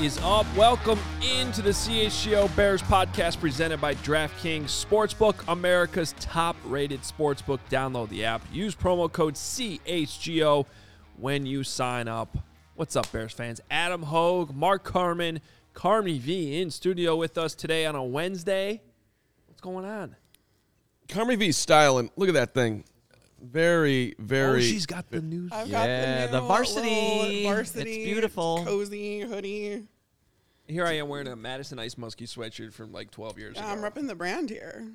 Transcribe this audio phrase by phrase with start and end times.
[0.00, 0.46] Is up?
[0.56, 7.58] Welcome into the CHGO Bears podcast presented by DraftKings Sportsbook, America's top rated sportsbook.
[7.68, 10.64] Download the app, use promo code CHGO
[11.18, 12.34] when you sign up.
[12.76, 13.60] What's up, Bears fans?
[13.70, 15.42] Adam Hoge, Mark Carman,
[15.74, 18.80] Carmi V in studio with us today on a Wednesday.
[19.48, 20.16] What's going on?
[21.08, 22.10] Carmi V's styling.
[22.16, 22.84] Look at that thing.
[23.42, 24.58] Very, very.
[24.58, 25.50] Oh, she's got the news.
[25.52, 27.44] I've Yeah, got the the, varsity.
[27.44, 27.90] varsity.
[27.96, 28.62] It's beautiful.
[28.64, 29.84] Cozy hoodie.
[30.66, 33.78] Here I am wearing a Madison Ice Muskie sweatshirt from like 12 years Yeah, I'm
[33.78, 34.86] repping the brand here.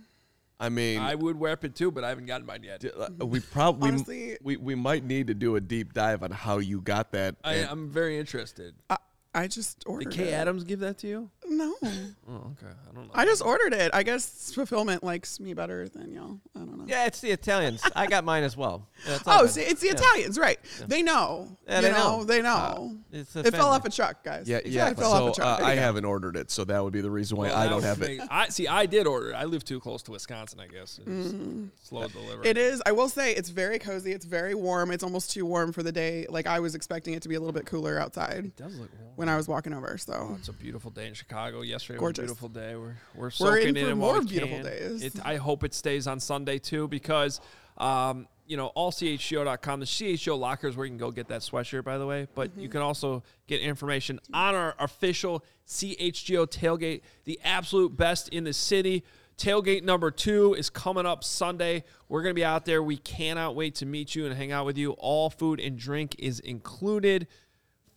[0.57, 2.85] I mean, I would wear it too, but I haven't gotten mine yet.
[2.85, 6.79] uh, we probably we, we might need to do a deep dive on how you
[6.79, 7.35] got that.
[7.43, 8.73] I, I'm very interested.
[8.89, 8.95] I,
[9.33, 10.33] I just Did ordered Kay it.
[10.33, 11.29] Adams give that to you?
[11.57, 12.67] No, Oh, okay.
[12.89, 13.11] I don't know.
[13.13, 13.91] I just ordered it.
[13.93, 16.39] I guess fulfillment likes me better than y'all.
[16.55, 16.85] I don't know.
[16.87, 17.81] Yeah, it's the Italians.
[17.95, 18.87] I got mine as well.
[19.07, 19.51] Yeah, it's all Oh, good.
[19.51, 19.93] see, it's the Yeah.
[19.93, 20.59] Italians, right?
[20.87, 21.57] They know.
[21.67, 22.23] Yeah, you they know, know.
[22.23, 22.97] They know.
[23.11, 23.65] It's a it fell family.
[23.75, 24.47] off a truck, guys.
[24.49, 24.93] yeah, It yeah.
[24.93, 25.47] fell So off a truck.
[25.47, 25.81] uh, There I you go.
[25.81, 27.83] haven't ordered it, so that would be the reason why Well, I that don't would
[27.85, 28.17] have it.
[28.19, 28.67] make- I see.
[28.67, 29.35] I did order it.
[29.35, 30.59] I live too close to Wisconsin.
[30.59, 32.35] I guess it's slow delivery.
[32.37, 32.45] Mm-hmm.
[32.47, 32.81] It is.
[32.85, 34.11] I will say it's very cozy.
[34.11, 34.91] It's very warm.
[34.91, 36.25] It's almost too warm for the day.
[36.29, 38.89] Like I was expecting it to be a little bit cooler outside It does look
[38.99, 39.13] warm.
[39.15, 39.97] when I was walking over.
[39.97, 41.35] So It's a beautiful day in Chicago.
[41.53, 42.23] Yesterday Gorgeous.
[42.23, 42.75] was a beautiful day.
[42.75, 44.65] We're we're We're soaking in for in more beautiful can.
[44.65, 45.03] days.
[45.03, 47.39] It, I hope it stays on Sunday too because.
[47.77, 51.97] Um, you know, allchgo.com, the CHGO lockers where you can go get that sweatshirt, by
[51.97, 52.27] the way.
[52.35, 52.59] But Mm-hmm.
[52.61, 58.53] you can also get information on our official CHGO tailgate, the absolute best in the
[58.53, 59.03] city.
[59.35, 61.83] Tailgate number two is coming up Sunday.
[62.07, 62.83] We're going to be out there.
[62.83, 64.91] We cannot wait to meet you and hang out with you.
[64.91, 67.25] All food and drink is included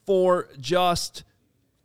[0.06, 1.24] for just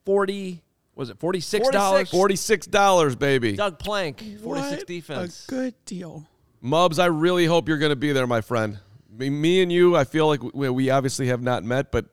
[0.06, 0.64] 40
[0.96, 2.10] was it $46?
[2.10, 3.54] Forty-six dollars, baby.
[3.56, 5.46] Doug Plank, 46 what defense.
[5.48, 6.28] a good deal.
[6.64, 8.80] Mubs, I really hope you're going to be there, my friend.
[9.12, 12.06] Me, me and you, I feel like we, we obviously have not met, but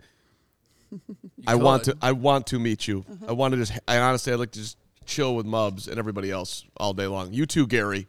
[1.47, 1.97] I want to.
[2.03, 3.05] I want to meet you.
[3.27, 3.73] I want to just.
[3.87, 4.77] I honestly, I'd like to just
[5.07, 7.33] chill with Mubs and everybody else all day long.
[7.33, 8.07] You too, Gary.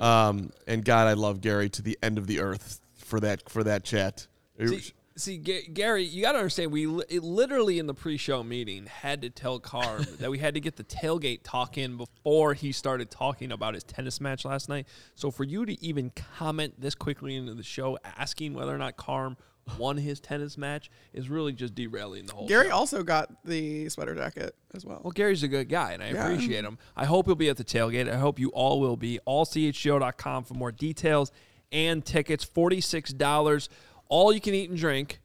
[0.00, 3.62] Um, and God, I love Gary to the end of the earth for that for
[3.64, 4.26] that chat.
[4.58, 8.86] See, see Ga- Gary, you got to understand, we li- literally in the pre-show meeting
[8.86, 12.72] had to tell Carm that we had to get the tailgate talk in before he
[12.72, 14.86] started talking about his tennis match last night.
[15.14, 18.96] So for you to even comment this quickly into the show, asking whether or not
[18.96, 19.36] Carm
[19.78, 22.48] won his tennis match, is really just derailing the whole.
[22.48, 22.74] Gary show.
[22.74, 25.00] also got the sweater jacket as well.
[25.04, 26.26] Well, Gary's a good guy, and I Yeah.
[26.28, 26.78] appreciate him.
[26.96, 28.10] I hope he'll be at the tailgate.
[28.10, 29.20] I hope you all will be.
[29.26, 31.30] AllCHGO.com for more details
[31.70, 32.44] and tickets.
[32.44, 33.68] $46.
[34.12, 35.22] All you can eat and drink.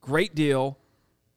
[0.00, 0.76] Great deal.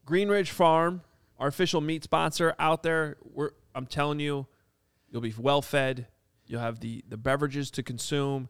[0.08, 1.04] Greenridge Farm,
[1.38, 3.18] our official meat sponsor out there.
[3.32, 4.48] We're, I'm telling you,
[5.12, 6.08] you'll be well fed.
[6.48, 8.50] You'll have the, the beverages to consume,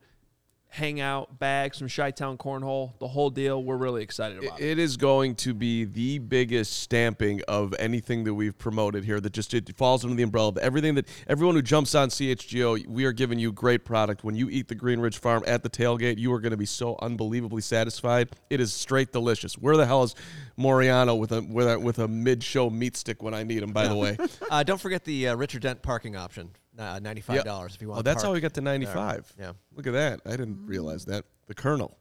[0.74, 3.64] hang out, bags, some Chi Town cornhole, the whole deal.
[3.64, 4.66] We're really excited about it.
[4.66, 9.22] It is going to be the biggest stamping of anything that we've promoted here.
[9.22, 12.88] That just it falls under the umbrella of everything that everyone who jumps on CHGO.
[12.88, 14.24] We are giving you great product.
[14.24, 16.98] When you eat the Greenridge Farm at the tailgate, you are going to be so
[17.04, 18.30] unbelievably satisfied.
[18.50, 19.54] It is straight delicious.
[19.54, 20.16] Where the hell is
[20.58, 23.74] Moriano with a with a, with a mid-show meat stick when I need him?
[23.74, 24.18] By the way,
[24.50, 28.02] Uh, don't forget the uh, Richard Dent parking option, uh, $95 if you want oh,
[28.02, 29.32] that's how we got to ninety-five.
[29.40, 29.54] Yeah.
[29.76, 30.22] look at that.
[30.26, 31.26] I didn't realize that.
[31.48, 31.98] The Colonel,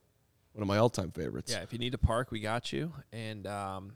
[0.52, 1.50] one of my all-time favorites.
[1.52, 3.92] Yeah, if you need to park, we got you, and um,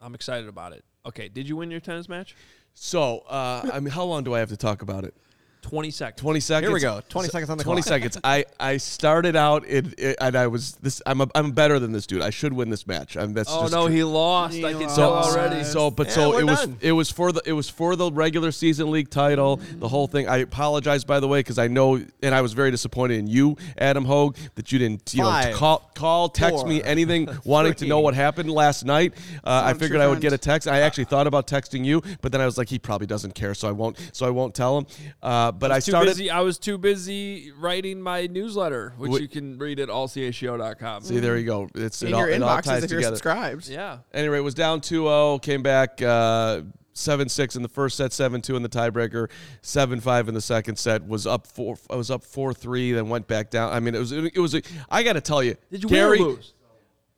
[0.00, 0.84] I'm excited about it.
[1.04, 2.34] Okay, did you win your tennis match?
[2.74, 5.14] So, uh, I mean, how long do I have to talk about it?
[5.62, 6.20] 20 seconds.
[6.20, 6.68] 20 seconds.
[6.68, 7.00] Here we go.
[7.08, 7.88] 20 seconds on the 20 clock.
[7.88, 8.18] seconds.
[8.22, 11.00] I, I started out it, it, and I was this.
[11.06, 12.20] I'm a, I'm better than this dude.
[12.20, 13.16] I should win this match.
[13.16, 13.94] I'm, that's Oh just no, true.
[13.96, 14.56] he lost.
[14.56, 14.96] I can lost.
[14.96, 15.64] tell so already.
[15.64, 16.76] So, but Yeah, so we're it was done.
[16.80, 20.28] it was for the it was for the regular season league title, the whole thing.
[20.28, 23.56] I apologize by the way because I know and I was very disappointed in you,
[23.78, 27.74] Adam Hoge, that you didn't you Five, know call call text me four, anything wanting
[27.74, 29.14] to know what happened last night.
[29.44, 30.66] Uh, I figured I would get a text.
[30.66, 33.54] I actually thought about texting you, but then I was like, he probably doesn't care,
[33.54, 34.86] so I won't so I won't tell him.
[35.22, 36.10] Uh, but I, too started.
[36.10, 36.30] busy.
[36.30, 41.02] I was too busy writing my newsletter, which Wh- you can read at allchgo.com.
[41.02, 41.68] See, there you go.
[41.74, 43.16] It's in it all, your it all inboxes if you're together.
[43.16, 43.68] subscribed.
[43.68, 43.98] Yeah.
[44.12, 46.62] Anyway, it was down 2-0, came back uh,
[46.94, 49.28] 7-6 in the first set, 7-2 in the tiebreaker,
[49.62, 51.06] 7-5 in the second set.
[51.06, 51.76] Was up four.
[51.90, 53.72] I was up 4-3, then went back down.
[53.72, 54.54] I mean, it was it was.
[54.54, 56.52] A, I got to tell you, Did you Gary, win or lose?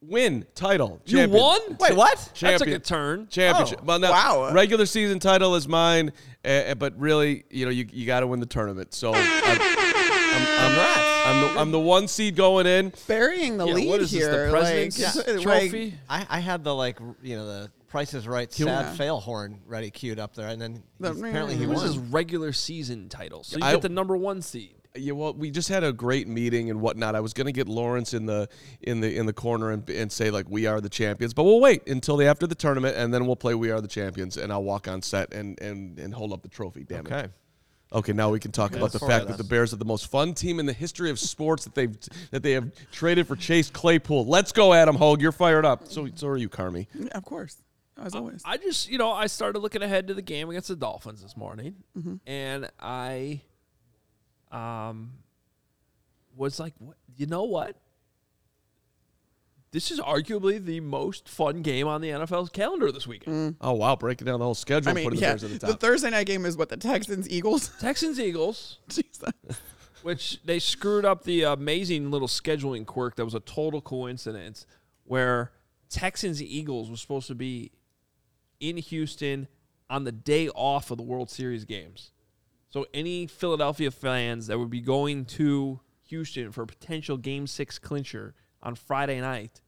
[0.09, 1.01] Win title.
[1.07, 1.61] You won?
[1.81, 2.17] Wait, what?
[2.19, 2.77] That took Champion.
[2.77, 3.29] a turn.
[3.29, 3.81] Championship.
[3.83, 4.53] Oh, well, now, wow.
[4.53, 6.13] Regular season title is mine,
[6.45, 8.95] uh, but really, you know, you, you got to win the tournament.
[8.95, 9.61] So I'm, I'm,
[10.59, 10.79] I'm,
[11.27, 12.93] I'm, the, I'm the one seed going in.
[13.07, 15.33] Burying the Yeah, lead what is this, the president's like, Yeah.
[15.35, 15.95] like, trophy?
[16.09, 18.67] I, I had the like r- you know the Price is Right Yeah.
[18.91, 21.87] sad fail horn ready queued up there, and then The- apparently he What is won.
[21.93, 23.45] his regular season title?
[23.45, 24.75] So you I- get the number one seed.
[24.97, 27.17] Yeah, well, we just had a great meeting and whatnot.
[27.17, 28.49] I was going to get Lawrence in the
[28.81, 31.61] in the in the corner and, and say like we are the champions, but we'll
[31.61, 34.53] wait until the after the tournament and then we'll play we are the champions and
[34.53, 36.85] I'll walk on set and and and hold up the trophy.
[36.85, 37.13] Damn it.
[37.13, 37.29] Okay.
[37.93, 39.45] Okay, now we can talk about the fact that the.
[39.45, 41.97] Bears are the most fun team in the history of sports that they've
[42.33, 44.27] that they have traded for Chase Claypool.
[44.27, 45.23] Let's go, Adam Hoge.
[45.23, 45.87] You're fired up.
[45.87, 46.89] So so are you, Carmi.
[46.95, 47.63] Yeah, of course,
[48.03, 48.43] as always.
[48.45, 51.37] I just, you know, I started looking ahead to the game against the Dolphins this
[51.37, 52.17] morning, mm-hmm.
[52.27, 53.43] and I,
[54.55, 55.13] um,
[56.37, 57.77] was like, what, you know what?
[59.73, 63.57] This is arguably the most fun game on the NFL's calendar this weekend.
[63.61, 65.75] Oh wow, breaking down the whole schedule, I mean, putting yeah, the at the the.
[65.75, 67.73] Thursday night game is what the Texans Eagles.
[67.81, 69.33] Texans Eagles, Jesus.
[70.03, 74.65] which they screwed up the amazing little scheduling quirk that was a total coincidence,
[75.03, 75.51] where
[75.91, 77.73] Texans Eagles was supposed to be
[78.61, 79.49] in Houston
[79.91, 82.13] on the day off of the World Series games.
[82.75, 85.79] So any Philadelphia fans that would be going to
[86.09, 88.35] Houston for a potential Game Six clincher
[88.65, 89.61] on Friday night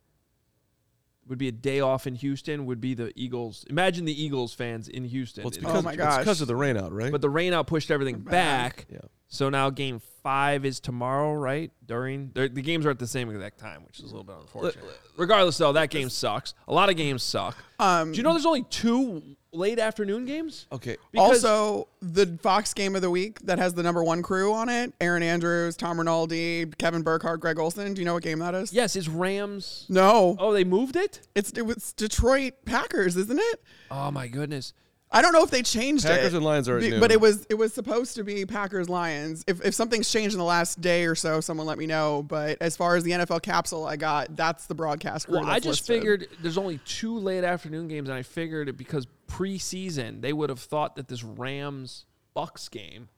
[1.29, 2.67] would be a day off in Houston.
[2.67, 3.65] Would be the Eagles.
[3.71, 5.45] Imagine the Eagles fans in Houston.
[5.45, 6.19] Well, it's It- because, my it's gosh.
[6.19, 7.13] because of the rainout, right?
[7.13, 8.87] but the rainout pushed everything back.
[8.91, 8.99] Yeah.
[9.29, 11.71] So now game five is tomorrow, right?
[11.87, 14.35] During the the games are at the same exact time, which is a little bit
[14.41, 14.85] unfortunate.
[15.17, 16.55] Regardless, though, that game sucks.
[16.67, 17.57] A lot of games suck.
[17.79, 20.67] Um, Do you know there's only two late afternoon games?
[20.71, 20.97] okay.
[21.13, 24.69] Because- also, the Fox game of the week that has the number one crew on
[24.69, 27.95] it: Erin Andrews, Tom Rinaldi, Kevin Burkhardt, Greg Olsen.
[27.95, 28.73] Do you know what game that is?
[28.73, 29.87] Yes, it's Rams.
[29.89, 31.27] No, Oh, they moved it.
[31.35, 33.63] it's it was Detroit Packers, isn't it?
[33.91, 34.73] Oh my goodness.
[35.09, 36.09] I don't know if they changed it.
[36.09, 36.99] Packers and Lions are at noon.
[37.01, 39.45] but it was it was supposed to be Packers Lions.
[39.47, 42.25] If if something's changed in the last day or so, someone let me know.
[42.25, 45.29] But as far as the NFL capsule I got, that's the broadcast.
[45.29, 45.87] Well, I just listed.
[45.87, 50.51] figured there's only two late afternoon games, and I figured it because preseason they would
[50.51, 53.09] have thought that this Rams Bucks game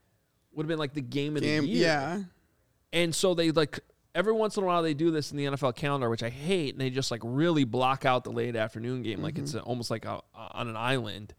[0.53, 1.63] would have been like the game of game.
[1.63, 1.87] the year.
[1.87, 2.23] Yeah,
[2.93, 3.81] And so they like
[4.15, 6.75] every once in a while they do this in the NFL calendar, which I hate,
[6.75, 9.91] and they just like really block out the late afternoon game, like it's a, almost
[9.91, 11.35] like a, on an island.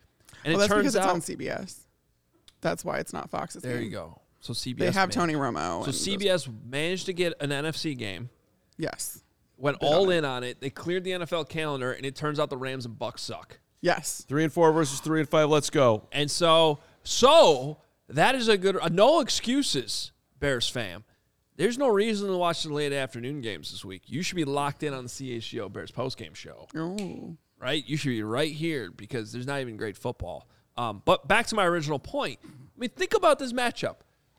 [0.46, 1.80] And well, it that's turns because it's out on CBS.
[2.62, 3.62] That's why it's not Fox's.
[3.62, 3.86] there game.
[3.86, 4.22] you go.
[4.42, 5.56] So CBS They have Tony Romo.
[5.56, 8.30] So and those- CBS managed to get an NFC game,
[8.78, 9.22] yes,
[9.58, 10.62] went all in on it.
[10.62, 13.60] They cleared the NFL calendar, and it turns out the Rams and Bucks suck.
[13.82, 14.26] Yes.
[14.28, 15.50] Three and four versus three and five.
[15.50, 16.04] Let's go.
[16.12, 17.78] And so, so
[18.08, 18.78] that is a good.
[18.78, 21.04] Uh, no excuses, Bears fam.
[21.56, 24.04] There's no reason to watch the late afternoon games this week.
[24.06, 27.84] You should be locked in on the CHGO Bears postgame show, Oh, right?
[27.86, 30.48] You should be right here because there's not even great football.
[30.78, 32.40] Um, but back to my original point.
[32.46, 33.98] I mean, think about this matchup.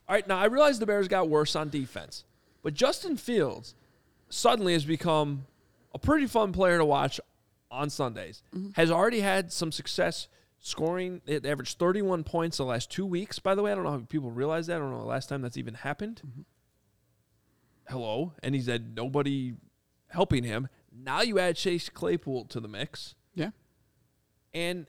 [0.08, 2.24] All right, now I realize the Bears got worse on defense,
[2.62, 3.74] but Justin Fields
[4.30, 5.44] suddenly has become
[5.94, 7.20] a pretty fun player to watch
[7.70, 8.42] on Sundays.
[8.54, 8.70] Mm-hmm.
[8.74, 11.22] Has already had some success scoring.
[11.26, 13.38] It averaged 31 points the last two weeks.
[13.38, 14.76] By the way, I don't know if people realize that.
[14.76, 16.22] I don't know the last time that's even happened.
[16.26, 16.42] Mm-hmm.
[17.88, 19.54] Hello, and he's had nobody
[20.08, 20.68] helping him.
[20.92, 23.50] Now you add Chase Claypool to the mix, yeah.
[24.54, 24.86] and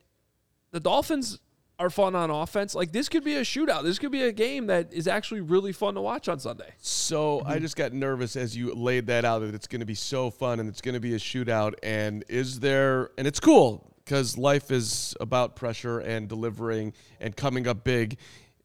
[0.71, 1.39] the Dolphins
[1.81, 2.75] are fun on offense.
[2.75, 3.83] Like this could be a shootout.
[3.83, 6.73] This could be a game that is actually really fun to watch on Sunday.
[6.77, 9.95] So I just got nervous as you laid that out that it's going to be
[9.95, 11.73] so fun and it's going to be a shootout.
[11.81, 17.67] And is there, and it's cool because life is about pressure and delivering and coming
[17.67, 18.17] up big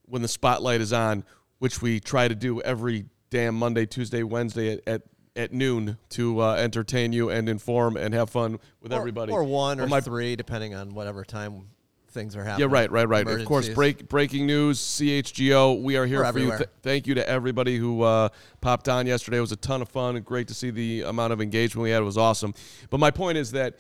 [0.05, 1.25] when the spotlight is on,
[1.59, 5.03] which we try to do every damn Monday, Tuesday, Wednesday at, at,
[5.35, 9.33] at noon to uh, entertain you and inform and have fun with or, everybody.
[9.33, 11.69] or one But or my- three, depending on whatever time
[12.17, 12.69] things are happening.
[12.69, 13.29] Yeah, right, right, right.
[13.29, 14.81] Of course, break breaking news.
[14.81, 15.81] CHGO.
[15.81, 16.57] We are here We're for you.
[16.57, 18.31] Th- thank you to everybody who uh,
[18.61, 19.37] popped on yesterday.
[19.37, 20.21] It was a ton of fun.
[20.23, 22.01] Great to see the amount of engagement we had.
[22.03, 22.55] It was awesome.
[22.91, 23.77] But my point is that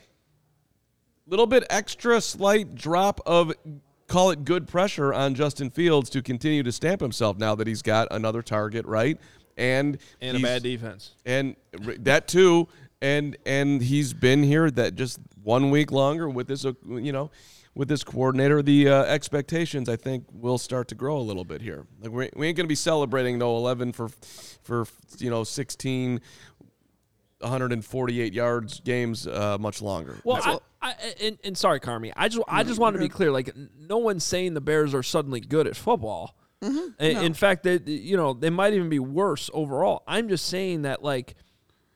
[1.26, 3.52] little bit extra slight drop of
[4.06, 7.82] call it good pressure on Justin Fields to continue to stamp himself now that he's
[7.82, 9.18] got another target right
[9.56, 11.12] and and a bad defense.
[11.24, 12.68] and that too
[13.02, 17.30] and and he's been here that just one week longer with this uh, you know
[17.76, 21.62] with this coordinator the uh, expectations i think will start to grow a little bit
[21.62, 24.08] here like we, we ain't gonna be celebrating no 11 for
[24.62, 24.86] for
[25.18, 26.20] you know 16
[27.40, 32.12] 148 yards games uh, much longer Well, I, I, and, and sorry, Carmi.
[32.16, 33.30] I just I just want to be clear.
[33.30, 36.34] Like, no one's saying the Bears are suddenly good at football.
[36.62, 37.02] Mm-hmm.
[37.02, 40.02] In, in fact, they you know they might even be worse overall.
[40.06, 41.34] I'm just saying that like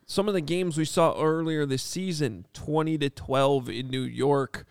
[0.07, 4.67] some of the games we saw earlier this season, 20 to 12 in New York,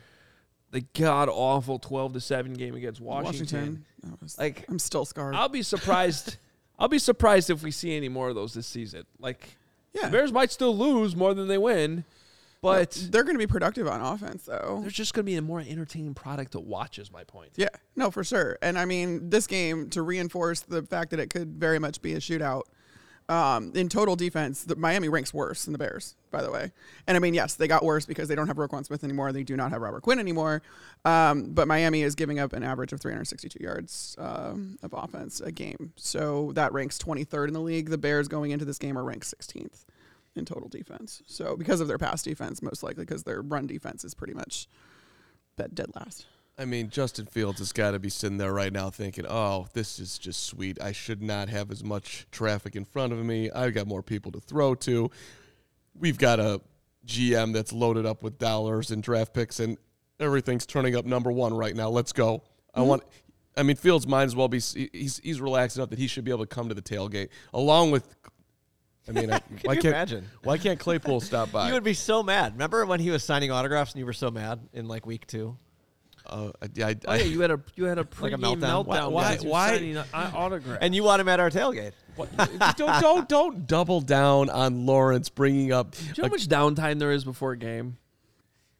[0.71, 3.85] the god awful 12 to 7 game against Washington.
[4.03, 4.17] Washington.
[4.21, 5.35] Was- Like, I'm still scarred.
[5.35, 6.37] I'll be surprised.
[6.79, 9.03] I'll be surprised if we see any more of those this season.
[9.19, 9.57] Like,
[9.93, 12.05] yeah, the Bears might still lose more than they win,
[12.61, 14.79] but they're going to be productive on offense, though.
[14.81, 16.97] there's just going to be a more entertaining product to watch.
[16.99, 17.51] Is my point.
[17.57, 18.57] Yeah, no, for sure.
[18.61, 22.13] And I mean, this game to reinforce the fact that it could very much be
[22.13, 22.61] a shootout.
[23.29, 26.71] Um, in total defense, the Miami ranks worse than the Bears, by the way.
[27.05, 29.31] And I mean, yes, they got worse because they don't have Roquan Smith anymore.
[29.31, 30.63] They do not have Robert Quinn anymore.
[31.05, 35.51] Um, but Miami is giving up an average of 362 yards um, of offense a
[35.51, 35.93] game.
[35.95, 37.91] So that ranks 23rd in the league.
[37.91, 39.85] The Bears going into this game are ranked 16th
[40.35, 41.21] in total defense.
[41.27, 44.67] So because of their pass defense, most likely because their run defense is pretty much
[45.55, 46.25] dead dead last.
[46.59, 49.97] I mean, Justin Fields has got to be sitting there right now thinking, "Oh, this
[49.97, 50.79] is just sweet.
[50.81, 53.49] I should not have as much traffic in front of me.
[53.49, 55.09] I've got more people to throw to.
[55.97, 56.59] We've got a
[57.05, 59.77] GM that's loaded up with dollars and draft picks, and
[60.19, 61.89] everything's turning up number one right now.
[61.89, 62.43] Let's go.
[62.73, 62.89] I mm-hmm.
[62.89, 63.03] want."
[63.55, 64.59] I mean, Fields might as well be.
[64.59, 67.91] He's he's relaxed enough that he should be able to come to the tailgate along
[67.91, 68.15] with.
[69.07, 70.25] I mean, I, why you can't imagine?
[70.43, 71.69] why can't Claypool stop by?
[71.69, 72.51] You would be so mad.
[72.51, 75.57] Remember when he was signing autographs and you were so mad in like week two?
[76.29, 78.85] Uh, I, I, Oh, yeah, you had a you had a Like a pregame meltdown?
[78.85, 79.11] meltdown.
[79.11, 80.77] Why- because you were why- signing a- a- autograph?
[80.81, 81.93] And you want him at our tailgate.
[82.77, 85.91] don't don't don't double down on Lawrence bringing up.
[85.91, 87.97] Do you know how much downtime there is before a game?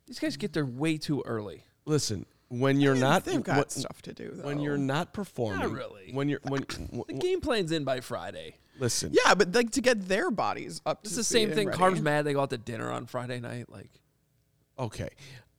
[0.08, 1.64] These guys get there way too early.
[1.86, 4.32] Listen, when you're not They've got when, stuff to do.
[4.34, 4.46] Though.
[4.46, 6.10] when you're not performing, Not really.
[6.14, 6.66] When you're when
[7.08, 8.56] The game plan's in by Friday.
[8.80, 11.00] listen, Yeah, but like to get their bodies up.
[11.04, 11.68] It's to the speed same thing.
[11.68, 11.78] ready.
[11.78, 13.70] Carm's mad they go out to dinner on Friday night.
[13.70, 13.92] Like,
[14.78, 15.10] okay,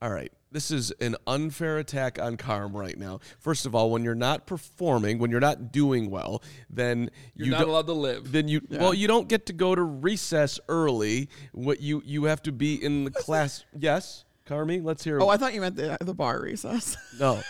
[0.02, 0.32] all right.
[0.52, 3.20] This is an unfair attack on Carm right now.
[3.38, 7.50] First of all, when you're not performing, when you're not doing well, then you're you
[7.52, 8.32] not don't- allowed to live.
[8.32, 11.28] Then you well, you don't get to go to recess early.
[11.52, 13.64] What you you have to be in the class.
[13.78, 15.18] Yes, Carmi, let's hear.
[15.18, 15.22] It.
[15.22, 16.96] Oh, I thought you meant the the bar recess.
[17.20, 17.40] no,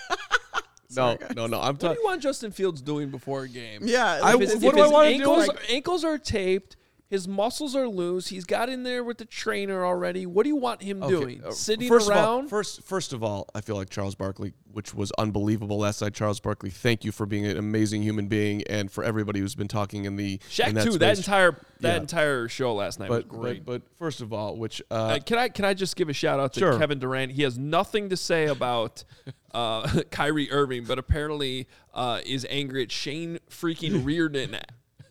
[0.94, 1.58] no, no, no.
[1.58, 2.02] I'm what do talking.
[2.02, 3.80] you want Justin Fields doing before a game?
[3.84, 4.92] yeah, I- if If his, what if do I his
[5.26, 5.58] wanna do?
[5.70, 6.76] ankles are taped,
[7.10, 8.28] his muscles are loose.
[8.28, 10.24] He's got in there with the trainer already.
[10.26, 11.42] What do you want him Okay, doing?
[11.44, 12.48] uh, Sitting first Of all, around?
[12.48, 16.14] first, first of all, I feel like Charles Barkley, which was unbelievable last night.
[16.14, 19.66] Charles Barkley, thank you for being an amazing human being, and for everybody who's been
[19.68, 20.98] talking in the Shaq in that too.
[20.98, 21.50] That entire
[21.80, 22.00] that Yeah.
[22.00, 23.64] entire show last night But, was great.
[23.64, 26.12] but but first of all, which uh, Uh, can I can I just give a
[26.12, 26.78] shout out to Sure.
[26.78, 27.32] Kevin Durant?
[27.32, 29.02] He has nothing to say about
[29.52, 34.56] uh, Kyrie Irving, but apparently uh, is angry at Shane freaking Reardon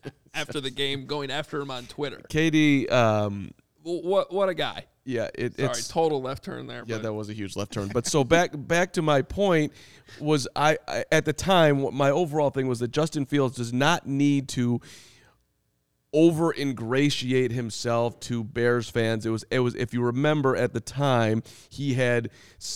[0.34, 2.22] after the game, going after him on Twitter.
[2.30, 3.52] KD, um,
[3.84, 4.86] What what a guy!
[5.10, 6.84] yeah, it, Sorry, it's total left turn there.
[6.86, 7.90] Yeah, but that was a huge left turn.
[7.92, 9.74] But so back back to my point
[10.20, 14.06] was I, I at the time my overall thing was that Justin Fields does not
[14.06, 14.80] need to
[16.12, 19.26] over ingratiate himself to Bears fans.
[19.26, 22.30] It was it was if you remember at the time he had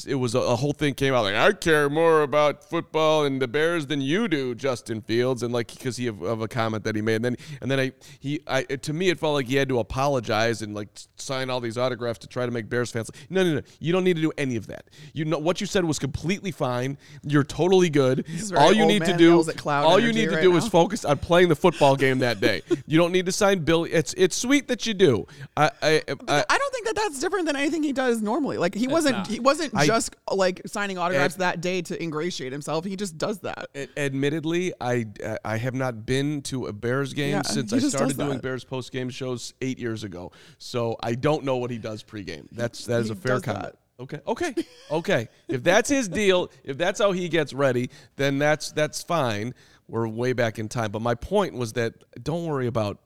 [0.06, 3.42] it was a, a whole thing came out like I care more about football and
[3.42, 6.84] the Bears than you do, Justin Fields, and like because he of, of a comment
[6.84, 7.16] that he made.
[7.16, 9.80] And then and then I he I to me it felt like he had to
[9.80, 13.10] apologize and like sign all these autographs to try to make Bears fans.
[13.30, 13.62] No, no, no.
[13.80, 14.90] You don't need to do any of that.
[15.14, 16.98] You know what you said was completely fine.
[17.24, 18.26] You're totally good.
[18.56, 20.68] All you need to do yells at cloud all you need to right do is
[20.68, 22.62] focus on playing the football game that day.
[22.86, 23.92] You don't need to sign Billy.
[23.92, 25.26] It's it's sweet that you do.
[25.58, 28.58] I I, I, I don't think that that's different than anything he does normally.
[28.58, 29.28] Like he wasn't not.
[29.28, 32.86] he wasn't I- just like signing autographs Ed- that day to ingratiate himself.
[32.86, 33.68] He just does that.
[33.76, 35.06] Ad- Admittedly, I
[35.44, 38.40] I have not been to a Bears game Yeah, since I started doing.
[38.40, 40.32] Bears post game shows eight years ago.
[40.58, 42.48] So I don't know what he does pregame.
[42.52, 43.64] That's that is He a fair does comment.
[43.64, 43.76] that.
[44.00, 44.56] Okay, okay,
[44.92, 45.28] okay.
[45.48, 49.54] if that's his deal, if that's how he gets ready, then that's that's fine.
[49.88, 50.92] We're way back in time.
[50.92, 52.98] But my point was that don't worry about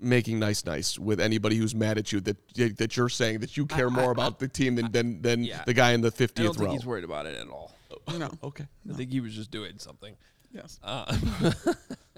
[0.00, 2.36] making nice nice with anybody who's mad at you that
[2.78, 5.62] that you're saying that you care more about the team than than, than Yeah.
[5.64, 6.72] the guy in the 50th I don't think row.
[6.72, 7.72] he's worried about it at all.
[8.18, 8.30] No.
[8.44, 8.66] okay.
[8.90, 10.14] I think he was just doing something.
[10.52, 10.78] Yes.
[10.82, 11.16] Uh,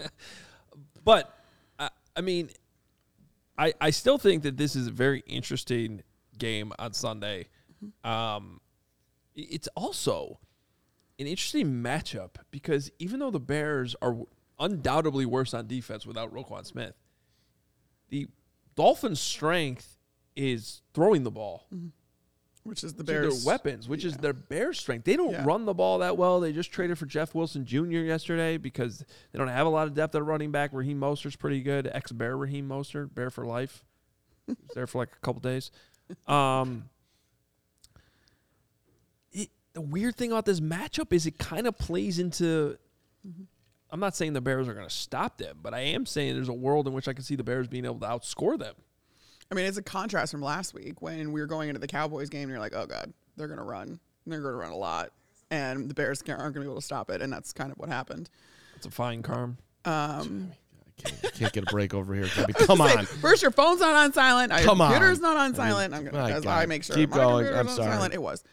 [1.03, 1.37] but
[1.79, 2.49] I, I mean,
[3.57, 6.03] I I still think that this is a very interesting
[6.37, 7.47] game on Sunday.
[8.03, 8.59] Um,
[9.35, 10.39] it's also
[11.19, 14.17] an interesting matchup because even though the Bears are
[14.59, 16.95] undoubtedly worse on defense without Roquan Smith,
[18.09, 18.27] the
[18.75, 19.97] Dolphins' strength
[20.35, 21.67] is throwing the ball.
[22.63, 25.05] Which is the Which Bears' their weapons, which is their Bears' strength.
[25.05, 25.45] They don't Yeah.
[25.45, 26.41] run the ball that well.
[26.41, 27.99] They just traded for Jeff Wilson Jr.
[27.99, 28.99] yesterday because
[29.31, 30.71] they don't have a lot of depth at running back.
[30.73, 31.87] Raheem Mostert's pretty good.
[31.87, 33.85] Ex Bear Raheem Mostert, Bear for life.
[34.47, 35.71] He was there for like a couple days.
[36.27, 36.89] Um,
[39.31, 42.77] it, the weird thing about this matchup is it kind of plays into.
[43.89, 46.49] I'm not saying the Bears are going to stop them, but I am saying there's
[46.49, 48.75] a world in which I can see the Bears being able to outscore them.
[49.49, 52.29] I mean, it's a contrast from last week when we were going into the Cowboys
[52.29, 52.43] game.
[52.43, 53.87] and You're like, oh god, they're gonna run.
[53.87, 55.11] And They're gonna run a lot,
[55.49, 57.21] and the Bears aren't gonna be able to stop it.
[57.21, 58.29] And that's kind of what happened.
[58.75, 59.57] It's a fine carm.
[59.85, 60.51] Um,
[60.99, 62.27] I can't, I can't get a break over here.
[62.35, 62.51] Gabby.
[62.53, 63.05] Come say, on.
[63.05, 64.51] First, your phone's not on silent.
[64.51, 64.91] Come your on.
[64.91, 65.93] computer's not on I silent.
[65.93, 67.45] mean, I'm my gonna, as I make sure Keep my going.
[67.45, 67.91] computer's I'm on sorry.
[67.93, 68.13] Silent.
[68.15, 68.43] It was.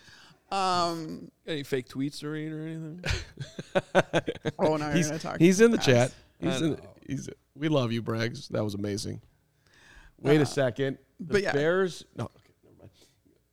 [0.55, 3.05] Um, Any fake tweets to read or anything?
[4.59, 5.39] oh, now you're He's, gonna talk.
[5.39, 5.89] he's in the fast.
[5.89, 6.15] chat.
[6.41, 6.71] He's in.
[6.73, 6.79] know.
[7.07, 7.29] He's.
[7.57, 8.49] We love you, Braggs.
[8.49, 9.21] That was amazing.
[10.21, 10.99] Wait a second.
[11.21, 11.53] The but yeah.
[11.53, 12.05] Bears.
[12.17, 12.25] No.
[12.25, 12.53] Okay.
[12.65, 12.91] Never mind.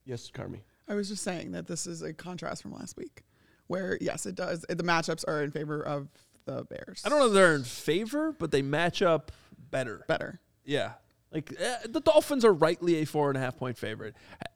[0.05, 0.59] Yes, Carmi.
[0.87, 3.23] I was just saying that this is a contrast from last week,
[3.67, 4.65] where yes, it does.
[4.67, 6.09] The matchups are in favor of
[6.45, 7.01] the Bears.
[7.05, 9.31] I don't know if they're in favor, but they match up
[9.69, 10.03] better.
[10.07, 10.39] better.
[10.65, 10.93] Yeah.
[11.31, 14.15] Like eh, the Dolphins are rightly a four and a half point favorite.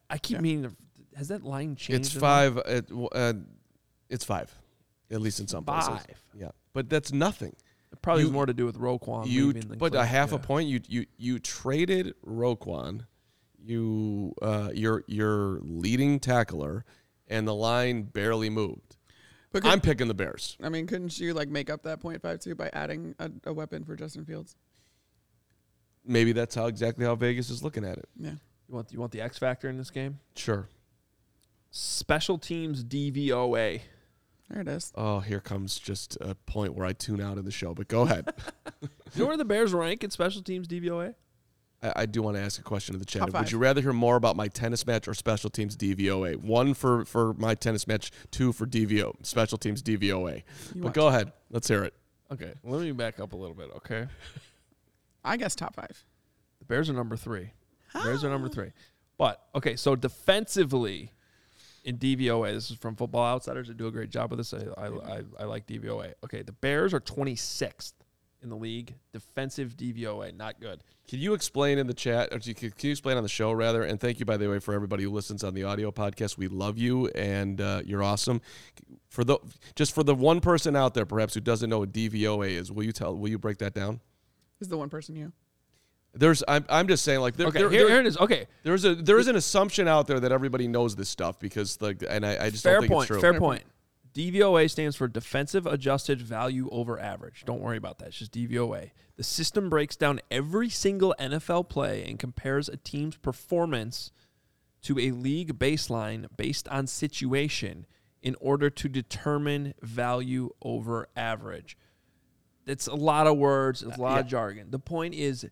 [0.10, 0.76] I, I keep meaning,
[1.16, 2.08] has that line changed?
[2.08, 2.58] It's five.
[2.66, 3.34] It, uh,
[4.10, 4.54] it's five,
[5.10, 5.88] at least in some places.
[5.90, 6.22] Five.
[6.38, 7.56] Yeah, but that's nothing.
[7.92, 9.28] It probably You- has more to do with Roquan.
[9.28, 10.68] you, leaving than but a Cliff, half a point.
[10.70, 13.06] You you you traded Roquan,
[13.64, 16.86] you uh, your your leading tackler,
[17.28, 18.98] and the line barely moved.
[19.52, 20.58] But could, I'm picking the Bears.
[20.62, 23.54] I mean, couldn't you like make up that point five two by adding a, a
[23.54, 24.58] weapon for Justin Fields?
[26.06, 28.08] Maybe that's how exactly how Vegas is looking at it.
[28.18, 28.32] Yeah.
[28.68, 30.20] You want you want the X factor in this game?
[30.36, 30.68] Sure.
[31.78, 33.82] Special teams DVOA.
[34.50, 34.94] There it is.
[34.96, 37.74] Oh, here comes just a point where I tune out of the show.
[37.74, 38.34] But go ahead.
[39.14, 41.16] You know where the Bears rank in special teams DVOA?
[41.82, 43.32] I, I do want to ask a question to the chat.
[43.32, 46.38] Would you rather hear more about my tennis match or special teams DVOA?
[46.38, 50.44] One for for my tennis match, two for DVO special teams DVOA.
[50.76, 51.94] but watch go ahead, let's hear it.
[52.32, 53.70] Okay, let me back up a little bit.
[53.78, 54.08] Okay,
[55.24, 56.04] I guess top five.
[56.60, 57.52] the Bears are number three.
[57.94, 58.72] The Bears are number three.
[59.18, 61.14] But okay, so defensively
[61.86, 63.68] in DVOA, this is from Football Outsiders.
[63.68, 64.54] They do a great job with this.
[64.54, 66.14] I I, I, I like DVOA.
[66.24, 67.94] Okay, the Bears are 26th
[68.42, 68.96] in the league.
[69.14, 70.84] Defensive DVOA, not good.
[71.08, 73.52] Can you explain in the chat, or can you, can you explain on the show
[73.52, 73.84] rather?
[73.84, 76.38] And thank you, by the way, for everybody who listens on the audio podcast.
[76.38, 78.42] We love you, and uh, you're awesome.
[79.10, 79.38] For the
[79.76, 82.84] just for the one person out there, perhaps who doesn't know what DVOA is, will
[82.84, 83.16] you tell?
[83.16, 84.02] Will you break that down?
[84.60, 85.32] Is the one person you?
[86.18, 88.18] There's, I'm, I'm just saying, like, there, Okay, there- here, here it is.
[88.18, 91.82] Okay, there's a there is an assumption out there that everybody knows this stuff because,
[91.82, 93.10] like, and I, I just fair don't think point.
[93.10, 93.22] it's true.
[93.22, 93.64] Fair point.
[94.14, 97.44] DVOA stands for Defensive Adjusted Value Over Average.
[97.46, 98.10] Don't worry about that.
[98.10, 98.92] It's just DVOA.
[99.18, 104.12] The system breaks down every single NFL play and compares a team's performance
[104.84, 107.86] to a league baseline based on situation
[108.22, 111.78] in order to determine value over average.
[112.66, 114.72] It's a lot of words, it's a lot of jargon.
[114.72, 115.46] The point is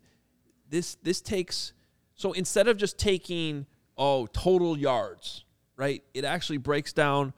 [0.74, 1.72] this this takes
[2.16, 3.64] so instead of just taking
[3.96, 5.44] oh total yards,
[5.76, 6.02] right?
[6.12, 7.32] It actually breaks down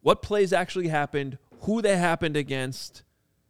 [0.00, 3.02] what plays actually happened, who they happened against,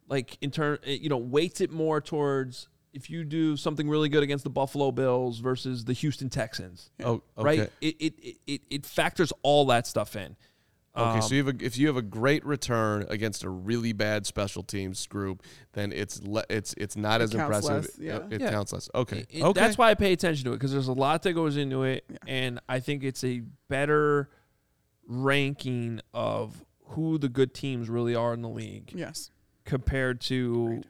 [0.09, 4.09] like in turn, eh, you know, weights it more towards if you do something really
[4.09, 7.23] good against the Buffalo Bills versus the Houston Texans, Oh, okay.
[7.37, 7.59] right?
[7.81, 10.37] It, it it it it factors all that stuff in.
[10.97, 13.93] Okay, Um, so you have a, if you have a great return against a really
[13.93, 17.71] bad special teams group, then it's le- it's it's not as impressive.
[17.85, 18.17] less, yeah.
[18.27, 18.51] It, it Yeah.
[18.51, 18.89] counts less.
[18.95, 19.61] Okay, It- okay.
[19.61, 22.05] That's why I pay attention to it because there's a lot that goes into it,
[22.29, 24.31] and I think it's a better
[25.09, 29.31] ranking of who the good teams really are in the league Yes.
[29.65, 30.89] compared to just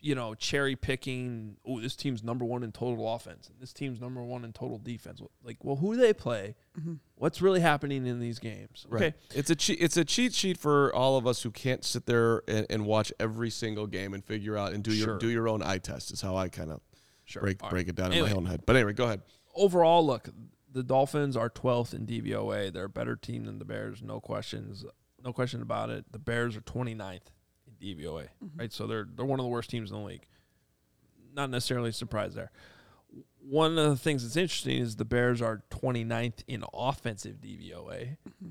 [0.00, 1.56] you know cherry picking.
[1.66, 4.78] Oh, this team's number one in total offense, and this team's number one in total
[4.78, 5.20] defense.
[5.44, 6.56] Like, well, who do they play?
[6.78, 6.94] Mm-hmm.
[7.16, 8.86] What's really happening in these games?
[8.88, 9.02] Right.
[9.02, 9.78] Okay, It's a cheat.
[9.80, 13.12] It's a cheat sheet for all of us who can't sit there and, and watch
[13.20, 16.12] every single game and figure out and do your do your own eye test.
[16.12, 16.80] Is how I kind of
[17.24, 17.42] sure.
[17.42, 17.88] break All break right.
[17.90, 18.62] it down in my own head.
[18.66, 19.22] But anyway, go ahead.
[19.54, 20.28] overall, look,
[20.72, 22.72] the Dolphins are 12th in DVOA.
[22.72, 24.84] They're a better team than the Bears, no questions,
[25.22, 26.04] no question about it.
[26.12, 27.32] The Bears are 29th
[27.80, 28.58] in DVOA, mm-hmm.
[28.58, 28.72] right?
[28.72, 30.26] So they're they're one of the worst teams in the league.
[31.34, 32.50] not necessarily a surprise there.
[33.42, 38.16] One of the things that's interesting is the Bears are 29th in offensive DVOA.
[38.28, 38.50] Mm-hmm.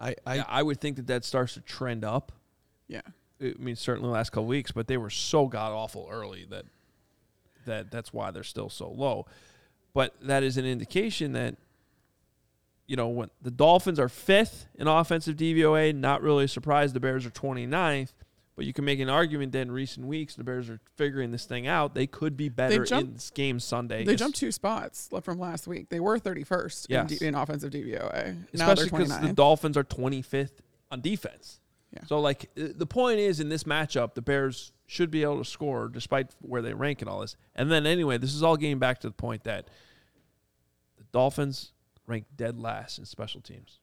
[0.00, 2.32] I, I, I, I would think that that starts to trend up.
[2.88, 3.02] Yeah.
[3.40, 6.64] I mean, certainly the last couple weeks, but they were so god awful early that
[7.66, 9.26] that that's why they're still so low.
[9.94, 11.56] But that is an indication that
[12.92, 17.24] you know when the Dolphins are fifth in offensive DVOA, not really surprised the Bears
[17.24, 18.12] are 29th.
[18.54, 21.46] But you can make an argument that in recent weeks the Bears are figuring this
[21.46, 21.94] thing out.
[21.94, 24.04] They could be better jumped- in this game Sunday.
[24.04, 25.88] They jumped two spots from last week.
[25.88, 27.10] They were 31st Yes.
[27.12, 28.36] in, D- in offensive DVOA.
[28.52, 31.60] now especially because the Dolphins are 25th on defense.
[31.94, 32.04] Yeah.
[32.04, 35.46] So, like, uh, the point is in this matchup, the Bears should be able to
[35.46, 37.36] score despite where they rank and all this.
[37.54, 39.68] And then, anyway, this is all getting back to the point that
[40.98, 41.72] the Dolphins
[42.12, 43.80] rank dead last in special teams.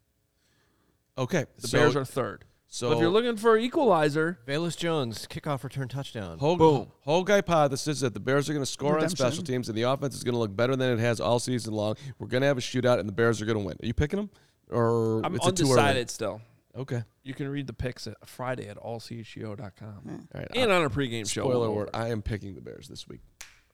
[1.17, 1.45] okay.
[1.59, 2.45] The so, Bears are third.
[2.67, 6.37] so So, if you're looking for equalizer, Velus Jones, kickoff return touchdown.
[6.37, 6.87] Whole, Boom.
[7.01, 9.25] whole hypothesis that the Bears are going to score Redemption.
[9.25, 11.39] on special teams and the offense is going to look better than it has all
[11.39, 11.95] season long.
[12.19, 13.75] We're going to have a shootout and the Bears are going to win.
[13.81, 14.29] Are you picking them?
[14.69, 16.41] Or I'm it's it too undecided still.
[16.77, 17.03] Okay.
[17.23, 20.47] You can read the picks at Friday at allchgo.com All right.
[20.55, 21.41] and I- on a pregame show.
[21.41, 23.21] spoiler we'll alert, I am picking the Bears this week.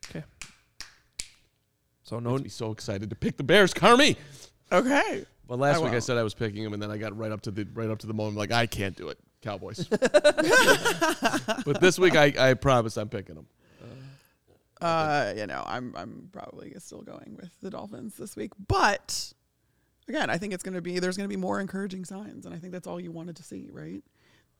[0.09, 0.23] Okay.
[2.05, 3.73] So, No, no, I'd be so excited to pick the Bears.
[3.73, 4.15] Carmi.
[4.71, 5.25] okay.
[5.47, 6.03] But last I week I won't.
[6.03, 7.99] said I was picking them, and then I got right up to the right up
[7.99, 9.83] to the moment like I can't do it, Cowboys.
[9.89, 13.47] but this week I, I promise I'm picking them.
[14.81, 19.33] Uh, you know, I'm I'm probably still going with the Dolphins this week, but
[20.07, 22.53] again, I think it's going to be there's going to be more encouraging signs, and
[22.53, 24.03] I think that's all you wanted to see, right?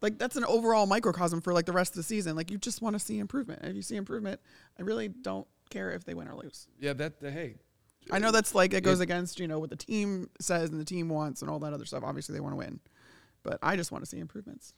[0.01, 2.35] Like that's an overall microcosm for like the rest of the season.
[2.35, 3.61] Like you just want to see improvement.
[3.61, 4.39] And if you see improvement,
[4.79, 6.67] I really don't care if they win or lose.
[6.79, 7.55] Yeah, that the, hey,
[8.11, 10.85] I know that's like it goes against you know what the team says and the
[10.85, 12.03] team wants and all that other stuff.
[12.03, 12.79] Obviously, they want to win,
[13.43, 14.73] but I just want to see improvements.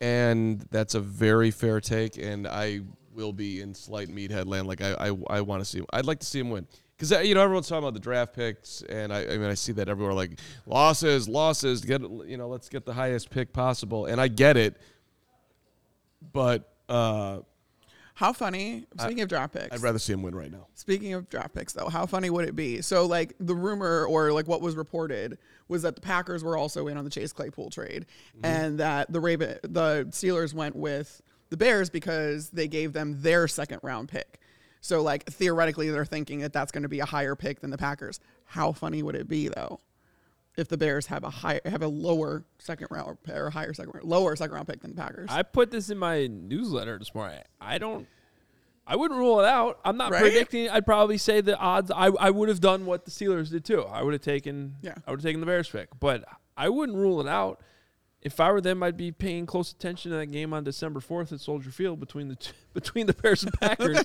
[0.00, 2.16] and that's a very fair take.
[2.18, 2.80] And I
[3.14, 4.66] will be in slight meathead land.
[4.66, 5.78] Like I, I, I want to see.
[5.78, 5.86] Him.
[5.92, 6.66] I'd like to see him win
[6.96, 9.72] because you know everyone's talking about the draft picks, and I, I mean I see
[9.72, 10.14] that everywhere.
[10.14, 11.82] Like losses, losses.
[11.82, 14.76] Get you know, let's get the highest pick possible, and I get it.
[16.32, 17.40] But uh,
[18.14, 18.86] How funny!
[19.00, 20.68] Speaking of draft picks, I'd rather see him win right now.
[20.74, 22.80] Speaking of draft picks, though, how funny would it be?
[22.80, 26.86] So, like, the rumor or like what was reported was that the Packers were also
[26.86, 28.46] in on the Chase Claypool trade, mm-hmm.
[28.46, 33.48] and that the Raven, the Steelers went with the Bears because they gave them their
[33.48, 34.38] second round pick.
[34.80, 37.78] So, like, theoretically, they're thinking that that's going to be a higher pick than the
[37.78, 38.20] Packers.
[38.44, 39.80] How funny would it be, though,
[40.56, 44.36] if the Bears have a high, have a lower second round or higher second, lower
[44.36, 45.30] second round pick than the Packers?
[45.30, 47.40] I put this in my newsletter this morning.
[47.60, 48.06] I don't.
[48.86, 49.80] I wouldn't rule it out.
[49.84, 50.20] I'm not Right?
[50.20, 50.68] predicting.
[50.68, 51.90] I'd probably say the odds.
[51.90, 53.82] I, I would have done what the Steelers did too.
[53.82, 54.76] I would have taken.
[54.82, 54.94] Yeah.
[55.06, 56.24] I would have taken the Bears pick, but
[56.56, 57.60] I wouldn't rule it out.
[58.24, 61.30] If I were them, I'd be paying close attention to that game on December 4th
[61.32, 64.02] at Soldier Field between the t- between the Bears and Packers,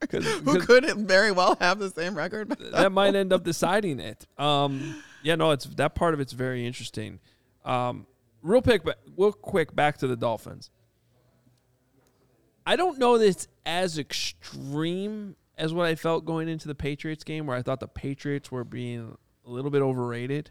[0.00, 2.50] because Who could very well have the same record?
[2.72, 4.26] that might end up deciding it.
[4.36, 7.20] Um, yeah, no, it's that part of it's very interesting.
[7.64, 8.06] Um,
[8.42, 10.70] real quick, but real quick, back to the Dolphins.
[12.66, 17.24] I don't know that it's as extreme as what I felt going into the Patriots
[17.24, 20.50] game, where I thought the Patriots were being a little bit overrated.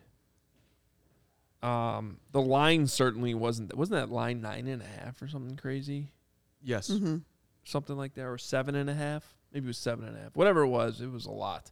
[1.68, 3.76] Um, the line certainly wasn't.
[3.76, 6.12] Wasn't that line nine and a half or something crazy?
[6.64, 6.90] Yes.
[6.90, 7.18] Mm-hmm.
[7.64, 9.36] something like that, or seven and a half.
[9.54, 10.36] Maybe it was seven and a half.
[10.36, 11.72] Whatever it was, it was a lot.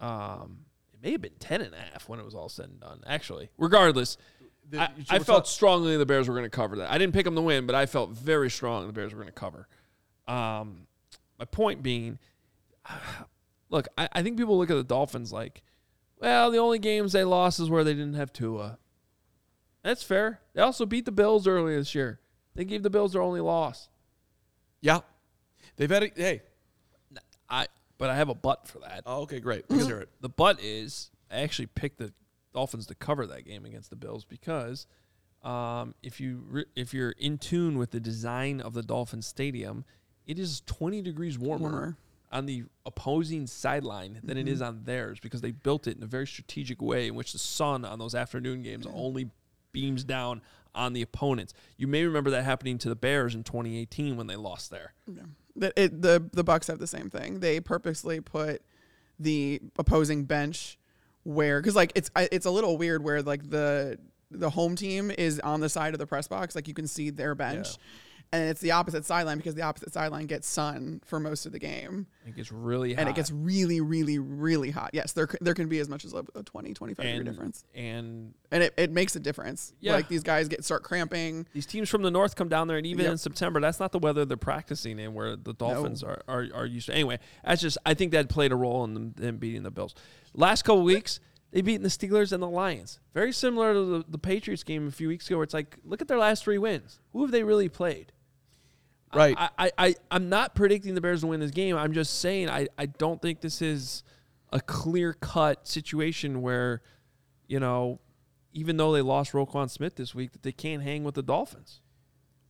[0.00, 0.60] Um,
[0.94, 3.00] it may have been ten and a half when it was all said and done.
[3.06, 4.16] Actually, regardless,
[4.68, 6.90] The- I, you- I felt talk- strongly the Bears were going to cover that.
[6.90, 9.32] I didn't pick them to win, but I felt very strong the Bears were going
[9.32, 9.66] to cover.
[10.28, 10.86] Um,
[11.38, 12.18] my point being,
[13.70, 15.62] look, I, I think people look at the Dolphins like,
[16.18, 18.78] well, the only games they lost is where they didn't have Tua.
[19.82, 20.40] That's fair.
[20.54, 22.20] They also beat the Bills earlier this year.
[22.54, 23.88] They gave the Bills their only loss.
[24.80, 25.00] Yeah.
[25.76, 26.42] They've had a hey.
[27.48, 27.66] I
[27.98, 29.02] but I have a butt for that.
[29.06, 29.64] Oh, okay, great.
[29.68, 30.08] Let's hear it.
[30.20, 32.12] The butt is I actually picked the
[32.52, 34.86] Dolphins to cover that game against the Bills because
[35.42, 39.84] um, if you re- if you're in tune with the design of the Dolphins stadium,
[40.26, 41.96] it is 20 degrees warmer, Warmer.
[42.30, 46.06] on the opposing sideline than it is on theirs because they built it in a
[46.06, 49.30] very strategic way in which the sun on those afternoon games only
[49.72, 50.42] beams down
[50.74, 51.52] on the opponents.
[51.76, 54.94] You may remember that happening to the Bears in 2018 when they lost there.
[55.56, 57.40] The, it, the the Bucks have the same thing.
[57.40, 58.62] They purposely put
[59.18, 60.78] the opposing bench
[61.24, 63.98] where because like it's it's a little weird where like the
[64.30, 67.10] the home team is on the side of the press box, like you can see
[67.10, 67.66] their bench.
[68.32, 71.58] And it's the opposite sideline because the opposite sideline gets sun for most of the
[71.58, 73.00] game It gets really hot.
[73.00, 76.14] and it gets really really really hot yes there there can be as much as
[76.14, 79.94] a, a 20 25 degree difference and and it, it makes a difference Yeah.
[79.94, 82.86] like these guys get start cramping these teams from the north come down there, and
[82.86, 83.12] even Yep.
[83.12, 86.66] in September, that's not the weather they're practicing in, where the Dolphins are, are are
[86.66, 86.94] used to.
[86.94, 89.94] Anyway, that's just I think that played a role in them, them beating the Bills.
[90.34, 91.18] Last couple weeks,
[91.50, 93.00] they beaten the Steelers and the Lions.
[93.14, 96.00] Very similar to the, the Patriots game a few weeks ago, where it's like, look
[96.00, 97.00] at their last three wins.
[97.12, 98.12] Who have they really played?
[99.14, 99.34] Right.
[99.38, 101.76] I, I, I I'm not predicting the Bears to win this game.
[101.76, 104.04] I'm just saying I, I don't think this is
[104.52, 106.82] a clear cut situation where,
[107.46, 108.00] you know,
[108.52, 111.80] even though they lost Roquan Smith this week, that they can't hang with the Dolphins.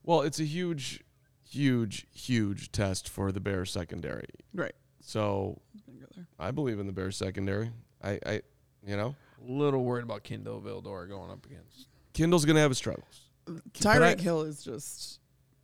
[0.03, 1.03] well, it's a huge,
[1.47, 4.27] huge, huge test for the Bears secondary.
[4.53, 5.61] right So
[6.39, 7.71] I believe in the Bears secondary.
[8.03, 8.41] I, I
[8.85, 9.15] you know,
[9.47, 11.87] A little worried about Kindle Vildor going up against.
[12.13, 13.21] Kindle's gonna have his struggles.
[13.73, 15.19] Tyreek Hill is just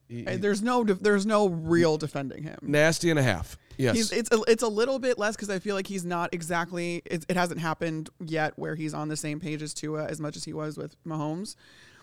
[0.07, 3.57] He- he- there's no there's no real defending him nasty and a half.
[3.77, 3.95] Yes.
[3.95, 7.01] He's it's a, it's a little bit less because I feel like he's not exactly
[7.05, 10.35] it, it hasn't happened yet where he's on the same page as Tua as much
[10.35, 11.55] as he was with Mahomes,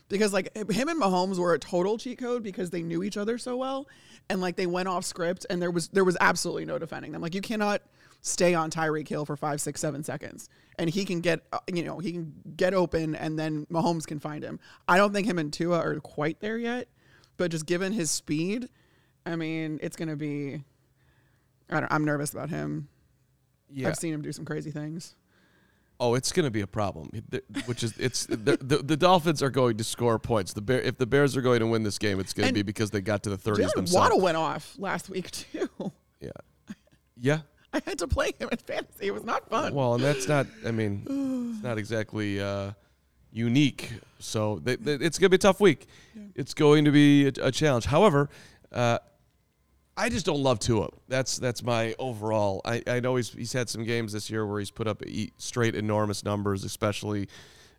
[0.09, 3.39] because like him and Mahomes were a total cheat code because they knew each other
[3.39, 3.89] so well,
[4.31, 7.23] and like they went off script and there was there was absolutely no defending them.
[7.23, 7.83] Like you cannot
[8.21, 11.83] stay on Tyreek Hill for five six seven seconds and he can get uh, you
[11.85, 14.61] know he can get open and then Mahomes can find him.
[14.89, 16.89] I don't think him and Tua are quite there yet,
[17.37, 18.69] but just given his speed,
[19.27, 20.63] I mean it's gonna be.
[21.71, 22.89] I don't, I'm nervous about him.
[23.73, 23.89] yeah.
[23.89, 25.17] I've seen him do some crazy things.
[25.99, 27.09] Oh, it's going to be a problem.
[27.67, 30.53] Which is, it's the, the the Dolphins are going to score points.
[30.53, 32.63] The Bear, if the Bears are going to win this game, it's going to be
[32.63, 33.95] because they got to the 30s Jalen themselves.
[33.95, 35.69] Waddle went off last week too.
[36.21, 36.31] Yeah,
[37.17, 37.39] yeah.
[37.73, 39.07] I had to play him in fantasy.
[39.07, 39.73] It was not fun.
[39.73, 40.47] Well, and that's not.
[40.67, 42.73] I mean, it's not exactly uh,
[43.35, 43.93] unique.
[44.21, 45.87] So they, they- it's going to be a tough week.
[46.35, 47.85] It's going to be a, a challenge.
[47.85, 48.31] However,
[48.73, 48.99] uh,
[49.97, 50.89] I just don't love Tua.
[51.09, 52.61] That's that's my overall.
[52.65, 55.03] I, I know he's he's had some games this year where he's put up
[55.37, 57.29] straight enormous numbers, especially.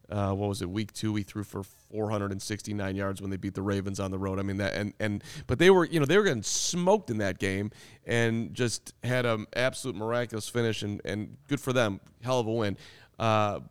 [0.08, 0.70] Uh, what was it?
[0.70, 4.38] Week two, he threw for 469 yards when they beat the Ravens on the road.
[4.40, 7.18] I mean that, and and but they were, you know, they were getting smoked in
[7.18, 7.72] that game,
[8.06, 12.52] and just had an absolute miraculous finish, and and good for them, hell of a
[12.52, 12.78] win.
[13.18, 13.62] Uh,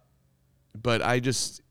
[0.82, 1.62] but I just,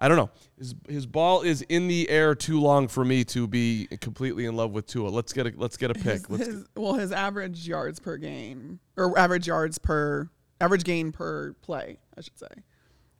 [0.00, 0.30] I don't know.
[0.58, 4.56] His his ball is in the air too long for me to be completely in
[4.56, 5.08] love with Tua.
[5.10, 6.04] Let's get a let's get a pick.
[6.26, 11.12] his, Let's his- well, his average yards per game or average yards per average gain
[11.12, 12.48] per play, I should say,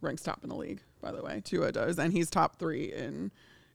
[0.00, 0.82] ranks top in the league.
[1.02, 3.30] By the way, Tua does, and he's top three in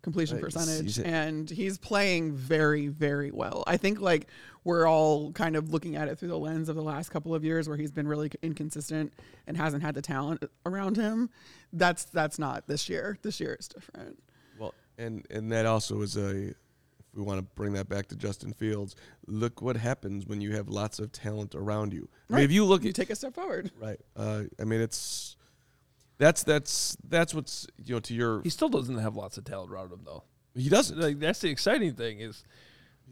[0.06, 3.64] completion percentage, and he's playing very, very well.
[3.68, 4.28] I think like
[4.64, 7.44] we're all kind of looking at it through the lens of the last couple of
[7.44, 9.12] years where he's been really inconsistent
[9.48, 11.30] and hasn't had the talent around him.
[11.74, 13.18] That's that's not this year.
[13.24, 14.22] This year is different.
[14.60, 16.50] Well, and and that also is a.
[16.52, 20.54] If we want to bring that back to Justin Fields, look what happens when you
[20.56, 22.08] have lots of talent around you.
[22.30, 23.72] I mean, if you look You at take a step forward.
[23.82, 25.38] right, uh, I mean, it's
[26.18, 29.72] that's that's that's what's you know to your He still doesn't have lots of talent
[29.72, 30.24] around him, though.
[30.54, 32.44] he doesn't Like that's the exciting thing is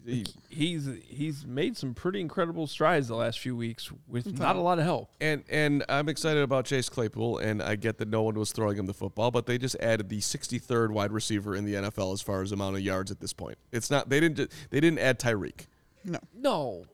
[0.06, 4.42] he, he's he's made some pretty incredible strides the last few weeks with mm-hmm.
[4.42, 5.10] not a lot of help.
[5.22, 8.78] And and I'm excited about Chase Claypool, and I get that no one was throwing
[8.78, 12.22] him the football, but they just added the 63rd wide receiver in the NFL as
[12.22, 13.58] far as amount of yards at this point.
[13.72, 15.68] It's not they didn't they didn't add Tyreek.
[16.04, 16.20] No.
[16.34, 16.86] No,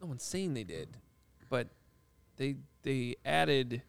[0.00, 0.96] no one's saying they did,
[1.50, 1.68] but
[2.36, 3.82] they they added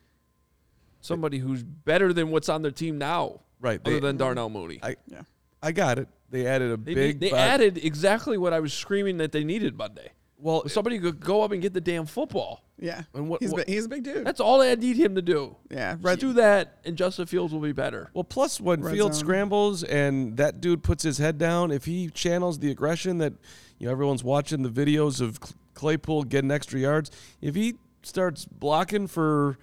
[1.06, 3.42] somebody who's better than what's on their team now.
[3.62, 4.80] Right, Other they- than Darnell Mooney.
[4.84, 5.22] I Yeah.
[5.64, 6.08] I got it.
[6.30, 7.20] They added a they big.
[7.20, 10.12] they body- added exactly what I was screaming that they needed Monday.
[10.38, 10.68] well.
[10.68, 12.62] Somebody could go up and get the damn football.
[12.78, 13.04] Yeah.
[13.14, 14.26] And what- he's, what- bi- he's a big dude.
[14.28, 15.56] That's all I need him to do.
[15.72, 15.94] yeah.
[15.94, 18.10] Just Red, do that, and Justin Fields will be better.
[18.14, 19.20] Well, plus when Red Field zone.
[19.20, 23.34] scrambles and that dude puts his head down, if he channels the aggression that
[23.80, 25.40] you know everyone's watching the videos of
[25.74, 27.10] Claypool getting extra yards,
[27.42, 29.58] if he starts blocking for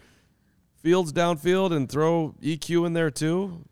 [0.82, 3.64] Fields downfield and throw EQ in there too,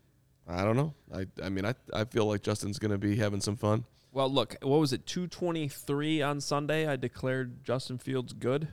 [0.47, 0.93] I don't know.
[1.13, 3.85] I I mean I I feel like Justin's gonna be having some fun.
[4.13, 5.05] Well, look, what was it?
[5.05, 6.87] Two twenty three on Sunday.
[6.87, 8.69] I declared Justin Fields good.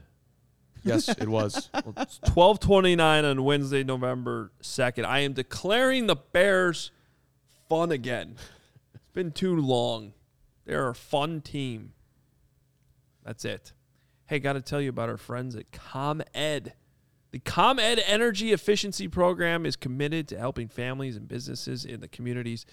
[0.83, 1.69] Yes, it was.
[2.61, 5.05] Twenty nine on Wednesday, November second.
[5.05, 6.91] I am declaring the Bears
[7.67, 8.35] fun again.
[8.93, 10.13] It's been too long.
[10.65, 11.93] They're a fun team.
[13.25, 13.73] That's it.
[14.27, 16.73] Hey, got to tell you about our friends at ComEd.
[17.31, 22.65] The ComEd Energy Efficiency Program is committed to helping families and businesses in the communities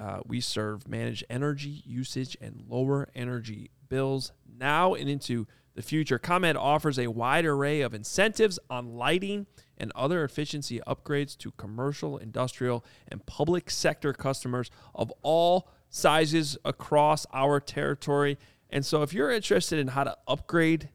[0.00, 6.18] uh, we serve manage energy usage and lower energy bills now and into the future.
[6.18, 12.16] ComEd offers a wide array of incentives on lighting and other efficiency upgrades to commercial,
[12.16, 18.38] industrial, and public sector customers of all sizes across our territory.
[18.70, 20.88] And so if you're interested in how to upgrade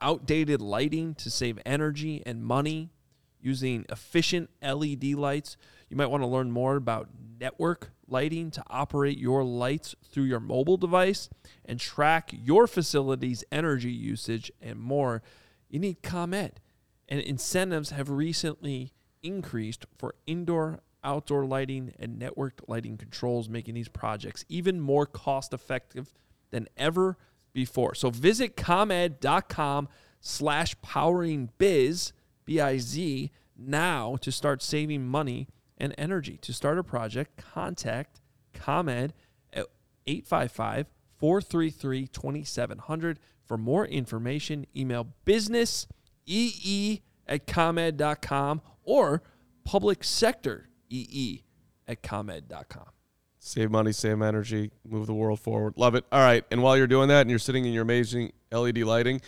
[0.00, 2.90] outdated lighting to save energy and money
[3.40, 5.56] using efficient LED lights,
[5.88, 7.08] you might want to learn more about
[7.40, 11.28] network lighting to operate your lights through your mobile device
[11.64, 15.22] and track your facility's energy usage and more.
[15.68, 16.60] You need ComEd.
[17.08, 23.88] And incentives have recently increased for indoor, outdoor lighting and networked lighting controls, making these
[23.88, 26.12] projects even more cost effective
[26.50, 27.16] than ever
[27.52, 27.94] before.
[27.94, 29.88] So visit comed.com
[30.20, 32.12] slash powering biz,
[33.56, 36.38] now to start saving money and energy.
[36.42, 38.20] To start a project, contact
[38.52, 39.12] ComEd
[39.52, 39.66] at
[40.06, 40.86] 855
[41.18, 43.18] 433 2700.
[43.44, 45.86] For more information, email business
[46.26, 49.22] ee at comed.com or
[49.64, 51.42] public sector ee
[51.86, 52.99] at comed.com.
[53.42, 55.72] Save money, save energy, move the world forward.
[55.76, 56.04] Love it.
[56.12, 56.44] All right.
[56.50, 59.22] And while you're doing that and you're sitting in your amazing LED lighting,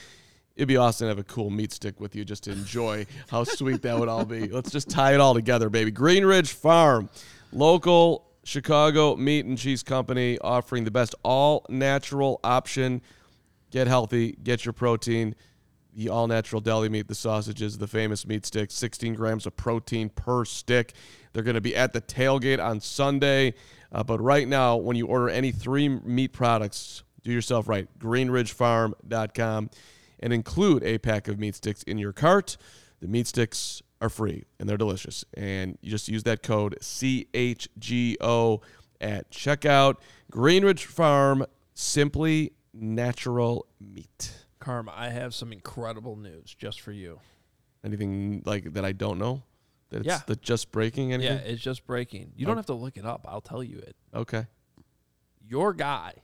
[0.54, 3.42] it'd be awesome to have a cool meat stick with you just to enjoy how
[3.44, 4.48] sweet that would all be.
[4.48, 5.90] Let's just tie it all together, baby.
[5.90, 7.08] Green Ridge Farm,
[7.52, 13.00] local Chicago meat and cheese company offering the best all natural option.
[13.70, 15.34] Get healthy, get your protein.
[15.94, 20.08] The all natural deli meat, the sausages, the famous meat sticks, 16 grams of protein
[20.10, 20.94] per stick.
[21.32, 23.54] They're going to be at the tailgate on Sunday.
[23.92, 27.86] Uh, but right now, when you order any three meat products, do yourself right.
[27.98, 29.70] GreenRidgeFarm.com
[30.20, 32.56] and include a pack of meat sticks in your cart.
[33.00, 35.24] The meat sticks are free and they're delicious.
[35.34, 38.62] And you just use that code CHGO
[39.00, 39.96] at checkout.
[40.32, 44.32] Greenridge Farm, simply natural meat.
[44.60, 47.20] Carm, I have some incredible news just for you.
[47.84, 49.42] Anything like that I don't know?
[49.92, 50.20] That it's Yeah.
[50.26, 51.36] the just breaking anything?
[51.36, 52.32] Yeah, it's just breaking.
[52.34, 53.26] You don't have to look it up.
[53.28, 53.94] I'll tell you it.
[54.14, 54.46] Okay.
[55.46, 56.14] Your guy,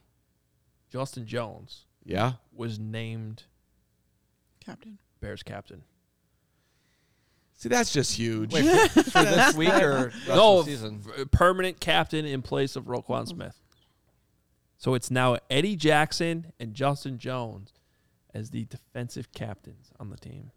[0.91, 2.33] Justin Jones, Yeah.
[2.53, 3.45] was named
[4.65, 4.99] Captain.
[5.21, 5.83] Bears captain.
[7.55, 8.53] See, that's just huge.
[8.55, 11.03] Wait, for, for this week or no, season?
[11.33, 13.59] permanent captain in place of Roquan Smith.
[14.77, 17.73] So it's now Eddie Jackson and Justin Jones
[18.33, 20.53] as the defensive captains on the team.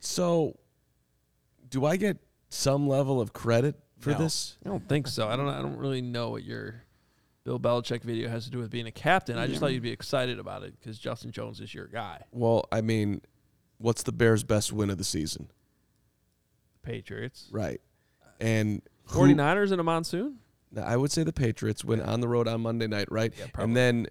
[0.00, 0.58] So,
[1.68, 2.16] do I get
[2.50, 4.18] some level of credit for No.
[4.18, 4.58] this?
[4.64, 5.26] I don't think so.
[5.28, 5.48] I don't.
[5.48, 6.82] I don't really know what your
[7.44, 9.38] Bill Belichick video has to do with being a captain.
[9.38, 12.22] I just thought you'd be excited about it because Justin Jones is your guy.
[12.32, 13.22] Well, I mean,
[13.78, 15.50] what's the Bears' best win of the season?
[16.82, 17.48] Patriots.
[17.50, 17.80] Right.
[18.40, 20.38] And who- 49ers in a monsoon?
[20.80, 23.32] I would say the Patriots went on the road on Monday night, right?
[23.36, 23.64] Yeah, probably.
[23.70, 24.06] and then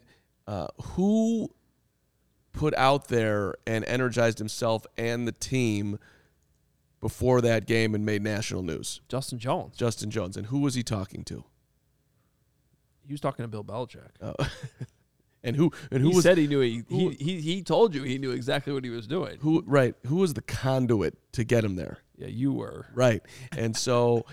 [0.46, 1.50] uh, who
[2.52, 6.00] put out there and energized himself and the team
[7.02, 9.02] before that game and made national news?
[9.08, 9.76] Justin Jones.
[9.76, 10.36] Justin Jones.
[10.38, 11.44] And who was he talking to?
[13.06, 14.10] He was talking to Bill Belichick.
[14.22, 14.34] Oh.
[15.44, 17.96] and who and who he was said he knew he, who- he he he told
[17.96, 19.38] you he knew exactly what he was doing.
[19.42, 19.96] who right?
[20.08, 22.00] Who was the conduit to get him there?
[22.18, 23.24] Yeah, you were Right.
[23.58, 24.26] And so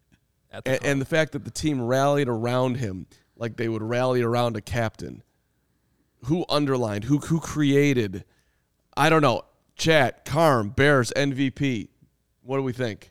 [0.50, 3.06] at the and, and the fact that the team rallied around him
[3.36, 5.22] like they would rally around a captain
[6.24, 8.24] who underlined who who created
[8.96, 9.42] i don't know
[9.76, 11.88] chat carm bears mvp
[12.44, 13.10] what do we think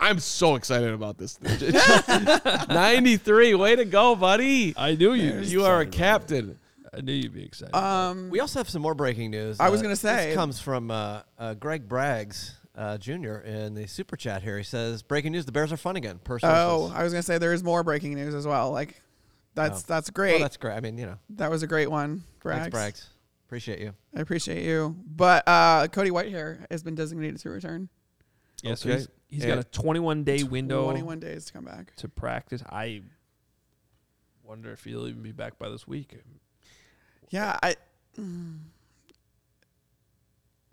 [0.00, 1.38] i'm so excited about this
[2.68, 5.40] 93 way to go buddy I knew you.
[5.40, 6.58] you are a captain
[6.96, 7.74] I knew you'd be excited.
[7.76, 9.60] Um, We also have some more breaking news.
[9.60, 13.36] I was Uh, gonna say- this comes from uh, uh, Greg Braggs uh, Jr.
[13.44, 14.56] in the super chat here.
[14.56, 16.38] He says, "Breaking news: The Bears are fun again." Per oh,
[16.88, 18.70] sources." I was gonna say there is more breaking news as well.
[18.72, 19.02] Like,
[19.54, 19.84] that's Oh.
[19.86, 20.32] that's great.
[20.32, 20.76] Well, that's great.
[20.76, 23.04] I mean, you know, that was a great one, thanks, Braggs.
[23.48, 23.94] Appreciate you.
[24.14, 24.94] I appreciate you.
[25.06, 27.88] But uh, Cody Whitehair has been designated to return.
[28.62, 28.98] yeah, so okay.
[28.98, 29.08] he's,
[29.40, 31.96] he's got a 21 day window 21 days to come back.
[31.96, 32.62] to practice.
[32.68, 33.00] I
[34.44, 36.14] wonder if he'll even be back by this week.
[37.30, 37.76] Yeah, I.
[38.20, 38.58] mm.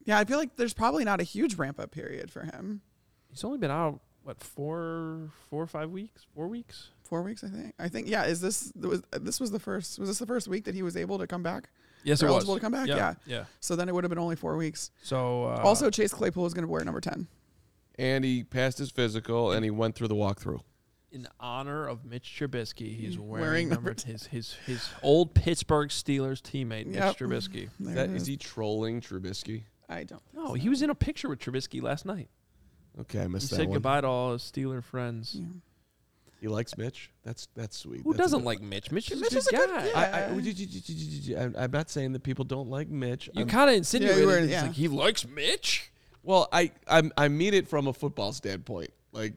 [0.03, 2.81] Yeah, I feel like there's probably not a huge ramp up period for him.
[3.29, 6.89] He's only been out what four, four or five weeks, four weeks.
[7.05, 7.73] Four weeks, I think.
[7.79, 8.09] I think.
[8.09, 9.97] Yeah, is this was this was the first?
[9.97, 11.69] Was this the first week that he was able to come back?
[12.05, 12.35] Yes, Or it was.
[12.35, 12.87] eligible to come back?
[12.87, 13.13] Yeah, Yeah.
[13.25, 13.45] yeah.
[13.59, 14.91] So then it would have been only four weeks.
[15.03, 17.27] So uh, also, Chase Claypool is going to wear number ten.
[17.99, 20.61] and he passed his physical and he went through the walkthrough
[21.11, 25.87] in honor of Mitch Trubisky, he's Wearing wearing, number number his his his old Pittsburgh
[25.89, 27.17] Steelers teammate Mitch Yep.
[27.17, 27.69] Trubisky.
[27.79, 28.27] There that, it is is.
[28.27, 30.21] he trolling trubisky I don't.
[30.25, 30.53] think No, so.
[30.55, 32.27] he was in a picture with Trubisky last night.
[32.99, 35.35] okay i He missed that said one goodbye to all his Steeler friends.
[35.39, 35.45] Yeah.
[36.45, 38.91] He likes mitch that's that's sweet Who That's a doesn't good- like Mitch?
[38.91, 39.99] Mitch is Mitch a is a good good guy.
[39.99, 43.27] I, I, I'm I'm not saying that people don't like Mitch.
[43.33, 44.61] You I'm- kind of insinuated were- it's yeah.
[44.61, 45.91] like he likes Mitch.
[46.21, 48.91] well, I, I I mean it from a football standpoint.
[49.11, 49.33] Like,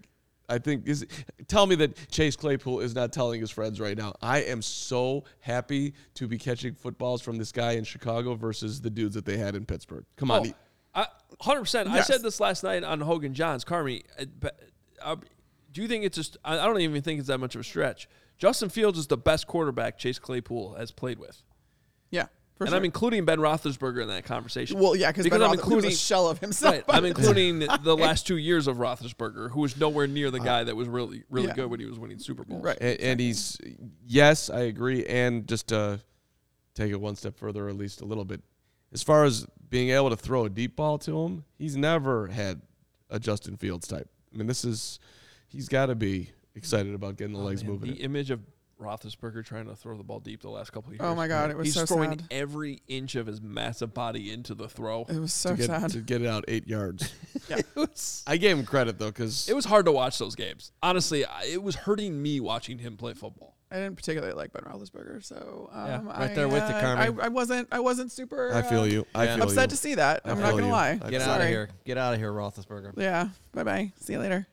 [0.50, 1.06] I think is
[1.46, 4.12] tell me that Chase Claypool is not telling his friends right now.
[4.20, 8.90] I am so happy to be catching footballs from this guy in Chicago versus the
[8.90, 10.04] dudes that they had in Pittsburgh.
[10.16, 10.54] Come on, Oh, he-
[10.94, 11.06] I,
[11.40, 11.86] 100%.
[11.86, 12.06] I Yes.
[12.06, 13.64] said this last night on Hoge and Jahns.
[13.64, 14.58] Carmi, uh, but,
[15.00, 15.16] uh,
[15.78, 17.64] do you think it's just, I I don't even think it's that much of a
[17.64, 18.08] stretch.
[18.36, 21.40] Justin Fields is the best quarterback Chase Claypool has played with.
[22.10, 22.24] Yeah,
[22.56, 22.76] for and sure.
[22.78, 24.76] I'm including Ben Roethlisberger in that conversation.
[24.80, 26.74] well, yeah, because because Ben I'm Roethlisberger was including a shell of himself.
[26.74, 30.44] Right, I'm including the last two years of Roethlisberger, who was nowhere near the uh,
[30.44, 31.54] guy that was really, really Yeah.
[31.54, 32.64] good when he was winning Super Bowls.
[32.64, 32.78] Right.
[32.80, 33.56] and, and he's
[34.04, 35.06] yes, I agree.
[35.06, 36.00] And just to
[36.74, 38.40] take it one step further, at least a little bit,
[38.92, 42.62] as far as being able to throw a deep ball to him, he's never had
[43.10, 44.08] a Justin Fields type.
[44.34, 44.98] I mean, this is
[45.48, 47.90] he's got to be excited about getting the Oh, legs man, moving.
[47.92, 48.40] The image of
[48.80, 51.00] Roethlisberger trying to throw the ball deep the last couple of years.
[51.04, 52.24] Oh my God, it was He's so throwing sad.
[52.30, 55.04] every inch of his massive body into the throw.
[55.08, 55.90] it was so to get, sad.
[55.90, 57.12] to get it out eight yards.
[57.48, 60.70] it, was, I gave him credit though, because it was hard to watch those games.
[60.80, 63.56] Honestly, I- it was hurting me watching him play football.
[63.70, 66.82] I didn't particularly like Ben Roethlisberger, so um, Yeah, right I, there with you, uh,
[66.82, 67.20] Carmi.
[67.20, 67.68] I, I wasn't.
[67.70, 68.54] I wasn't super.
[68.54, 69.06] I feel uh, you.
[69.14, 69.34] I Yeah.
[69.34, 69.68] feel Upset you.
[69.70, 70.22] to see that.
[70.24, 70.72] I I'm not gonna you.
[70.72, 70.94] lie.
[70.94, 71.68] Get feel out of here.
[71.84, 72.92] Get out of here, Roethlisberger.
[72.96, 73.28] Yeah.
[73.52, 73.92] Bye bye.
[74.00, 74.46] See you later.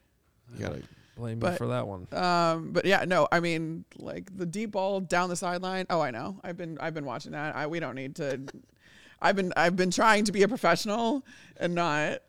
[0.58, 0.82] You gotta,
[1.16, 2.08] Blame me for that one.
[2.12, 5.86] Um, but yeah, no, I mean, like the deep ball down the sideline.
[5.90, 6.40] Oh, I know.
[6.44, 7.56] I've been I've been watching that.
[7.56, 8.42] I we don't need to.
[9.22, 11.26] I've been I've been trying to be a professional
[11.58, 12.20] and not.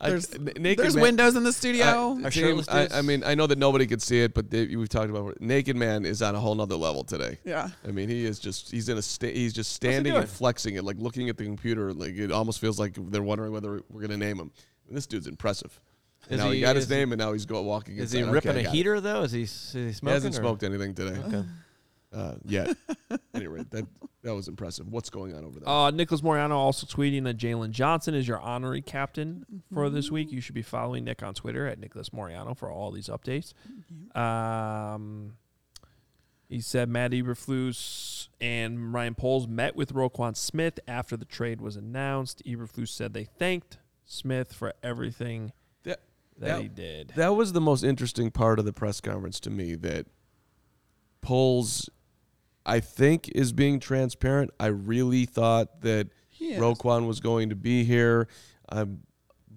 [0.00, 2.18] There's I, n- naked there's man- windows in the studio.
[2.20, 2.88] I, Our team, I.
[2.92, 5.40] I mean, I know that nobody could see it, but they, we've talked about it.
[5.40, 7.38] Naked Man is on a whole nother level today.
[7.44, 7.70] yeah.
[7.86, 10.22] I mean, he is just he's in a sta- he's just standing doing?
[10.24, 11.92] and flexing it, like looking at the computer.
[11.94, 14.50] Like it almost feels like they're wondering whether we're gonna name him.
[14.90, 15.80] this dude's impressive.
[16.32, 17.96] And Is now he, he- got his is he- name, and now he's going walking.
[17.98, 18.76] Is he ripping Okay, a got it.
[18.76, 19.22] heater though?
[19.22, 20.14] Is he, is he He smoking?
[20.14, 21.44] hasn't or- smoked anything today Okay.
[22.14, 22.76] uh, yet.
[23.34, 23.86] anyway, that
[24.22, 24.86] that was impressive.
[24.88, 25.68] What's going on over there?
[25.68, 30.30] Uh, Nicholas Moreano also tweeting that Jaylon Johnson is your honorary captain for this week.
[30.32, 33.52] You should be following Nick on Twitter at Nicholas Moreano for all these updates.
[34.16, 35.34] Um,
[36.48, 41.76] he said Matt Eberflus and Ryan Poles met with Roquan Smith after the trade was
[41.76, 42.42] announced.
[42.46, 45.52] Eberflus said they thanked Smith for everything
[46.42, 47.12] That- that, that- he did.
[47.16, 49.74] That was the most interesting part of the press conference to me.
[49.74, 50.06] That
[51.20, 51.88] Poles,
[52.66, 54.50] I think, is being transparent.
[54.58, 56.54] I really thought that He.
[56.54, 58.26] Roquan was going to be here.
[58.68, 59.02] I'm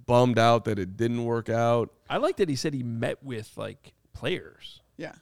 [0.05, 1.91] bummed out that it didn't work out.
[2.09, 5.13] I like that he said he met with like players Yeah.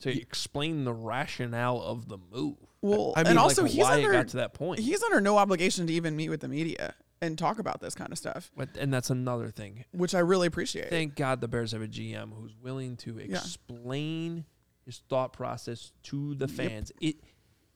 [0.00, 2.56] to explain the rationale of the move.
[2.80, 4.80] Well, I mean, and also like he's why under it got to that point.
[4.80, 8.12] he's under no obligation to even meet with the media and talk about this kind
[8.12, 9.84] of stuff, But, and that's another thing.
[9.92, 10.88] which I really appreciate.
[10.90, 14.44] Thank God the Bears have a GM who's willing to explain
[14.86, 16.92] his thought process to the fans.
[17.00, 17.16] It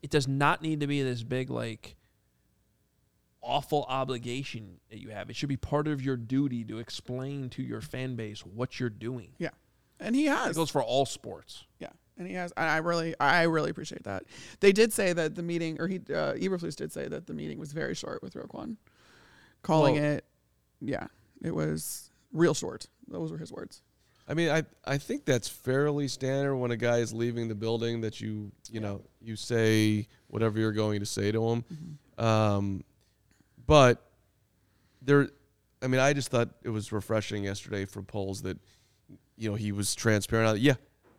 [0.03, 1.97] it does not need to be this big like
[3.43, 5.29] awful obligation that you have.
[5.31, 8.91] It should be part of your duty to explain to your fan base what you're
[8.91, 9.33] doing.
[9.39, 9.51] yeah,
[10.01, 10.51] and he has.
[10.51, 11.65] It goes for all sports.
[11.79, 12.53] Yeah, and he has.
[12.57, 14.25] and I really, I really appreciate that.
[14.61, 17.59] They did say that the meeting, or he, uh, Eberflus did say that the meeting
[17.59, 18.77] was very short with Roquan,
[19.65, 20.25] calling Well- it,
[20.81, 21.07] yeah,
[21.43, 22.87] it was real short.
[23.09, 23.83] Those were his words.
[24.27, 28.01] I mean, I I think that's fairly standard when a guy is leaving the building
[28.03, 31.65] that you you know you say whatever you're going to say to him.
[32.17, 32.85] Um,
[33.67, 34.03] but
[35.03, 35.29] there,
[35.83, 38.57] I mean, I just thought it was refreshing yesterday for Poles that
[39.37, 40.59] you know he was transparent.
[40.61, 40.75] Yeah,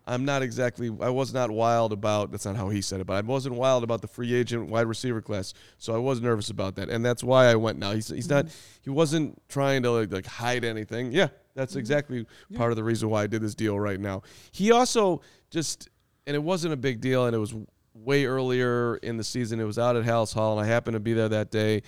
[0.07, 0.91] I'm not exactly.
[1.01, 2.31] I was not wild about.
[2.31, 4.85] That's not how he said it, but I wasn't wild about the free agent wide
[4.87, 5.53] receiver class.
[5.77, 7.79] So I was nervous about that, and that's why I went.
[7.79, 8.45] Now he's he's not.
[8.45, 8.81] Mm-hmm.
[8.83, 11.11] He wasn't trying to like, like hide anything.
[11.11, 11.79] Yeah, that's mm-hmm.
[11.79, 14.21] exactly part of the reason why I did this deal right now.
[14.51, 15.89] He also just,
[16.27, 17.55] and it wasn't a big deal, and it was
[17.95, 19.59] way earlier in the season.
[19.59, 21.81] It was out at Halas Hall, and I happened to be there that day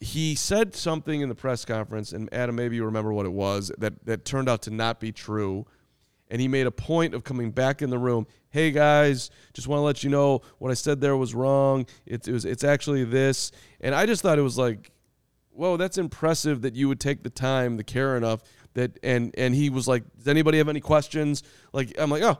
[0.00, 3.72] he said something in the press conference, and Adam, maybe you remember what it was
[3.78, 5.66] that that turned out to not be true.
[6.28, 8.26] And he made a point of coming back in the room.
[8.50, 11.86] Hey guys, just want to let you know what I said there was wrong.
[12.04, 13.52] It, it was it's actually this.
[13.80, 14.90] And I just thought it was like,
[15.50, 18.42] whoa, that's impressive that you would take the time, the care enough
[18.74, 18.98] that.
[19.02, 21.42] And and he was like, does anybody have any questions?
[21.72, 22.38] Like I'm like, oh,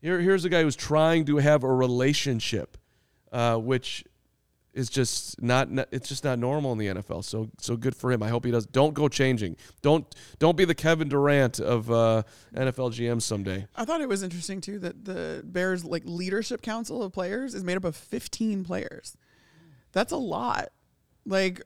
[0.00, 2.76] here here's a guy who's trying to have a relationship,
[3.32, 4.04] uh, which
[4.78, 7.24] is just not, not it's just not normal in the NFL.
[7.24, 8.22] So so good for him.
[8.22, 8.64] I hope he does.
[8.64, 9.56] Don't go changing.
[9.82, 10.06] Don't
[10.38, 12.22] don't be the Kevin Durant of uh,
[12.54, 13.66] NFL GM someday.
[13.74, 17.64] I thought it was interesting too that the Bears like leadership council of players is
[17.64, 19.16] made up of 15 players.
[19.90, 20.68] That's a lot.
[21.26, 21.60] Like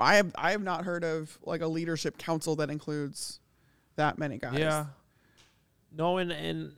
[0.00, 3.38] I have I have not heard of like a leadership council that includes
[3.94, 4.58] that many guys.
[4.58, 4.86] Yeah.
[5.92, 6.72] No, and and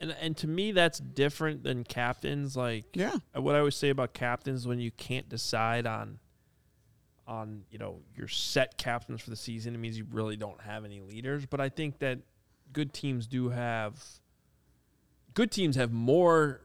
[0.00, 2.56] and and to me that's different than captains.
[2.56, 3.16] Like Yeah.
[3.36, 6.18] uh, what I always say about captains when you can't decide on
[7.26, 10.84] on you know your set captains for the season, it means you really don't have
[10.84, 11.46] any leaders.
[11.46, 12.18] But I think that
[12.72, 14.02] good teams do have
[15.34, 16.60] good teams have more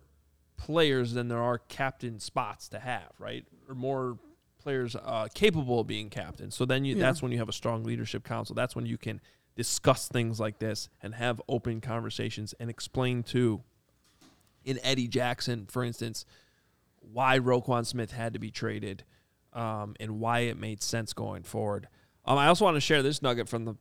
[0.57, 3.45] players than there are captain spots to have, right?
[3.67, 4.17] Or more
[4.61, 6.51] players uh, capable of being captain.
[6.51, 7.03] So then you, Yeah.
[7.03, 8.53] that's when you have a strong leadership council.
[8.55, 9.21] That's when you can
[9.60, 13.62] discuss things like this and have open conversations and explain to
[14.64, 16.24] in Eddie Jackson, for instance,
[17.01, 19.03] why Roquan Smith had to be traded
[19.51, 21.89] um, and why it made sense going forward.
[22.24, 23.76] Um, I also want to share this nugget from the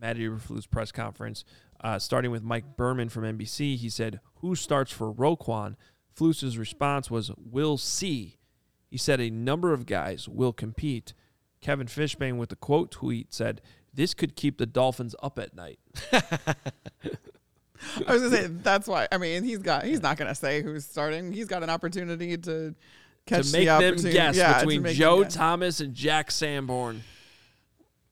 [0.00, 1.44] Matt Eberflus press conference,
[1.84, 3.76] uh, starting with Mike Berman from NBC.
[3.76, 5.76] He said, "Who starts for Roquan?"
[6.14, 8.38] Flus's response was, "We'll see."
[8.88, 11.12] He said a number of guys will compete.
[11.60, 13.60] Kevin Fishbain with the quote tweet said,
[13.94, 15.78] "This could keep the Dolphins up at night."
[18.06, 19.08] I was gonna say that's why.
[19.10, 21.32] I mean, he's got he's not gonna say who's starting.
[21.32, 22.74] He's got an opportunity to
[23.26, 25.24] catch to make the them guess yeah, between Joe.
[25.24, 27.02] Thomas and Jack Sanborn.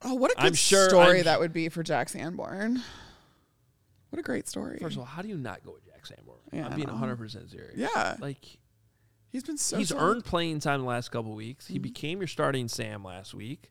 [0.03, 2.83] Oh, what a good I'm sure- story I'm- that would be for Jack Sanborn.
[4.11, 4.79] What a great story.
[4.81, 6.39] First of all, how do you not go with Jack Sanborn?
[6.53, 7.75] Yeah, I'm being 100 percent serious.
[7.77, 8.17] Yeah.
[8.21, 8.43] like
[9.31, 10.03] he's been so he's solid.
[10.03, 11.67] earned playing time the last couple weeks.
[11.67, 11.73] Mm-hmm.
[11.75, 13.69] He became your starting Sam last week.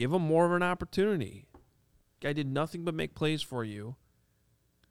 [0.00, 1.44] Give him more of an opportunity.
[2.22, 3.96] Guy did nothing but make plays for you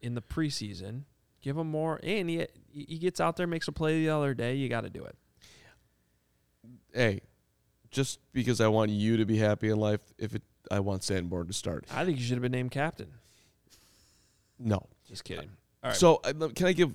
[0.00, 1.02] in the preseason.
[1.42, 4.54] Give him more, and he he gets out there, makes a play the other day.
[4.54, 5.16] You got to do it.
[6.94, 7.22] Hey,
[7.90, 11.48] just because I want you to be happy in life, if it, I want Sanborn
[11.48, 11.86] to start.
[11.92, 13.08] I think you should have been named captain.
[14.60, 14.86] No.
[15.08, 15.50] Just kidding.
[15.82, 15.96] All right.
[15.96, 16.18] So
[16.54, 16.92] can I give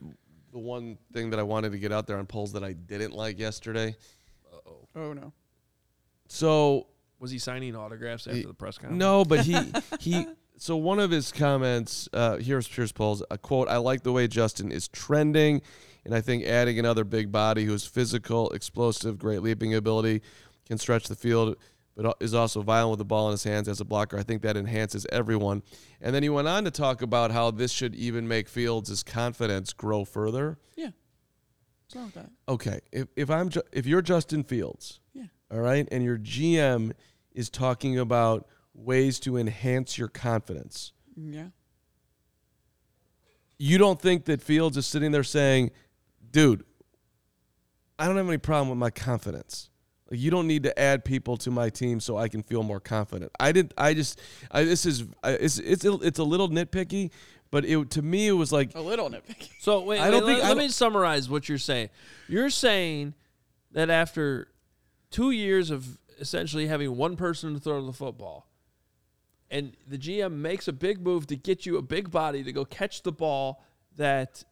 [0.53, 3.11] the one thing that I wanted to get out there on Poles that I didn't
[3.11, 3.93] like yesterday?
[4.53, 5.34] Oh Oh no.
[6.30, 6.88] So
[7.20, 8.99] was he signing autographs after He- the press conference?
[8.99, 9.57] No, but he
[9.99, 10.28] he.
[10.57, 13.68] So one of his comments uh, here's Pierce Paul's a quote.
[13.68, 15.61] I like the way Justin is trending,
[16.05, 20.22] and I think adding another big body who's physical, explosive, great leaping ability,
[20.66, 21.57] can stretch the field,
[21.97, 24.18] but is also violent with the ball in his hands as a blocker.
[24.18, 25.61] I think that enhances everyone.
[25.99, 29.74] And then he went on to talk about how this should even make Fields' confidence
[29.74, 30.57] grow further.
[30.78, 30.91] Yeah.
[31.86, 32.30] What's wrong with that?
[32.47, 35.26] Okay, if if I'm Ju- if you're Justin Fields, Yeah.
[35.51, 36.91] All right, and your GM
[37.33, 41.47] is talking about ways to enhance your confidence, Yeah.
[43.57, 45.71] you don't think that Fields is sitting there saying,
[46.31, 46.63] "Dude,
[47.97, 49.69] I don't have any problem with my confidence.
[50.11, 52.79] Like you don't need to add people to my team so I can feel more
[52.79, 53.73] confident." I did.
[53.77, 54.19] I just.
[54.51, 55.05] I, this is.
[55.23, 57.11] I, it's it's a, it's a little nitpicky,
[57.51, 59.49] but it to me it was like A little nitpicky.
[59.59, 61.89] So wait, I don't let, think- I don't- me summarize what you're saying.
[62.27, 63.13] You're saying
[63.71, 64.47] that after
[65.16, 68.49] two years of essentially having one person to throw the football,
[69.49, 72.66] and the GM makes a big move to get you a big body to go
[72.66, 73.63] catch the ball
[73.95, 74.43] that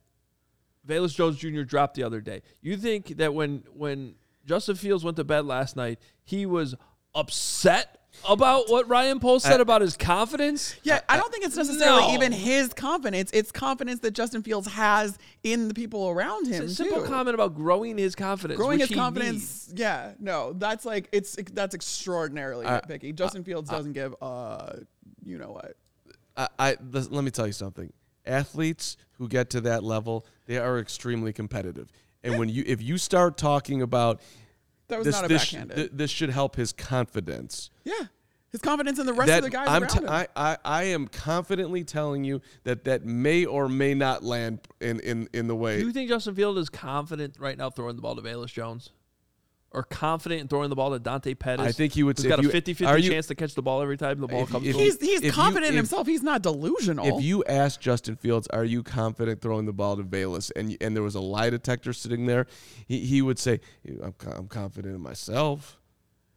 [0.88, 1.64] Velus Jones Jr.
[1.64, 2.44] dropped the other day.
[2.62, 6.76] You think that when when Justin Fields went to bed last night, he was
[7.14, 7.98] upset
[8.28, 10.76] about what Ryan Poles said uh, about his confidence?
[10.84, 12.14] Yeah, I don't think it's necessarily No.
[12.14, 13.32] even his confidence.
[13.34, 16.64] It's confidence that Justin Fields has in the people around him.
[16.64, 17.08] It's a simple too.
[17.08, 18.58] comment about growing his confidence.
[18.58, 19.68] Growing which his he confidence.
[19.68, 19.74] needs.
[19.80, 23.14] Yeah, no, that's like it's that's extraordinarily I- nitpicky.
[23.16, 24.74] Justin uh, Fields doesn't give uh,
[25.26, 25.76] you know what.
[26.36, 27.92] I, I th- let me tell you something.
[28.26, 31.92] Athletes who get to that level, they are extremely competitive.
[32.24, 34.22] And when you if you start talking about
[34.94, 35.78] That was this not a this, sh- backhanded.
[35.78, 37.70] th- this should help his confidence.
[37.84, 37.94] yeah,
[38.52, 40.10] his confidence in the rest that of the guys I'm around t- him.
[40.10, 45.00] I, I, I am confidently telling you that that may or may not land in
[45.00, 45.80] in, in the way.
[45.80, 48.92] Do you think Justin Field is confident right now throwing the ball to Velus Jones?
[49.76, 51.66] Or confident in throwing the ball to Dante Pettis?
[51.66, 53.64] I think he would He's got if a you- 50-50 you- chance to catch the
[53.64, 55.78] ball every time the ball If- comes if he's he's if you- confident in if-
[55.78, 56.06] himself.
[56.06, 57.18] He's not delusional.
[57.18, 60.96] If you asked Justin Fields, "Are you confident throwing the ball to Bayless?" and and
[60.96, 62.46] there was a lie detector sitting there,
[62.88, 63.62] he, he would say,
[64.04, 65.80] "I'm, I'm confident in myself.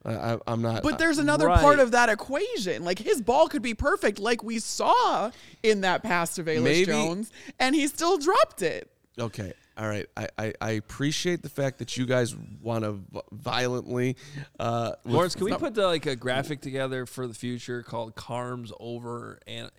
[0.04, 2.84] I, I, I'm not." But there's another part of that equation.
[2.84, 5.30] Like his ball could be perfect, like we saw
[5.62, 7.30] in that pass to Velus Maybe- Jones,
[7.60, 8.90] and he still dropped it.
[9.20, 9.52] Okay.
[9.76, 10.06] All right.
[10.16, 13.00] I, I, I appreciate the fact that you guys want to
[13.32, 14.16] violently.
[14.58, 18.72] Uh, Lawrence, can we put the, like a graphic together for the future called Carms
[18.80, 19.70] over and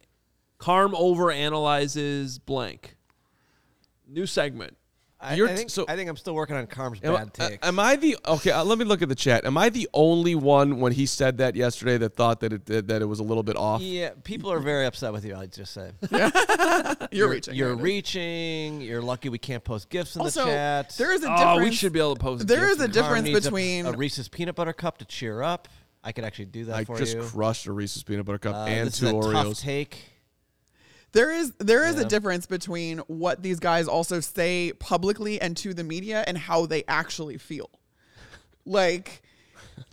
[0.58, 2.96] Carm over analyzes blank.
[4.08, 4.76] New segment.
[5.20, 7.32] I, You're I t- think, so- I think I'm still working on Carm's am, bad
[7.40, 7.68] I- takes.
[7.68, 8.52] am I the okay?
[8.52, 9.46] Uh, let me look at the chat.
[9.46, 12.88] Am I the only one when he said that yesterday that thought that it that,
[12.88, 13.82] that it was a little bit off?
[13.82, 15.36] yeah, people are very upset with you.
[15.36, 15.92] I'd just say
[17.12, 17.56] You're, reaching.
[17.56, 17.82] You're right?
[17.84, 18.82] reaching.
[18.82, 20.96] You're lucky we can't post gifts in Also, the chat.
[20.98, 21.42] there is a difference.
[21.42, 21.70] Oh, difference.
[21.72, 22.48] we should be able to post.
[22.48, 25.42] There gifs is a difference needs a- between- a, Reese's peanut butter cup to cheer
[25.42, 25.68] up.
[26.04, 27.02] I could actually do that I for you.
[27.02, 29.32] I just crushed a Reese's peanut butter cup Uh, and this two is a Oreos.
[29.32, 30.12] tough take.
[31.18, 32.02] There is there is Yeah.
[32.04, 36.68] a difference between what these guys also say publicly and to the media and how
[36.68, 37.72] they actually feel.
[38.66, 39.24] Like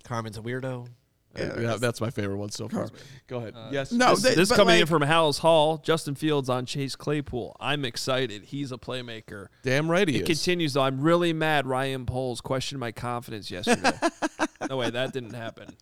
[0.03, 0.89] Carmen's a weirdo.
[1.37, 2.89] Yeah, Yeah, that's my favorite one so far.
[3.27, 3.55] Go ahead.
[3.57, 3.91] Uh, yes.
[3.91, 7.57] no, This, they- this but, coming in from Halas Hall, Justin Fields on Chase Claypool.
[7.59, 8.45] I'm excited.
[8.45, 9.47] He's a playmaker.
[9.63, 10.27] Damn right he It is.
[10.39, 10.83] continues though.
[10.83, 11.67] I'm really mad.
[11.67, 13.93] Ryan Poles questioned my confidence yesterday.
[14.69, 15.75] no way, that didn't happen.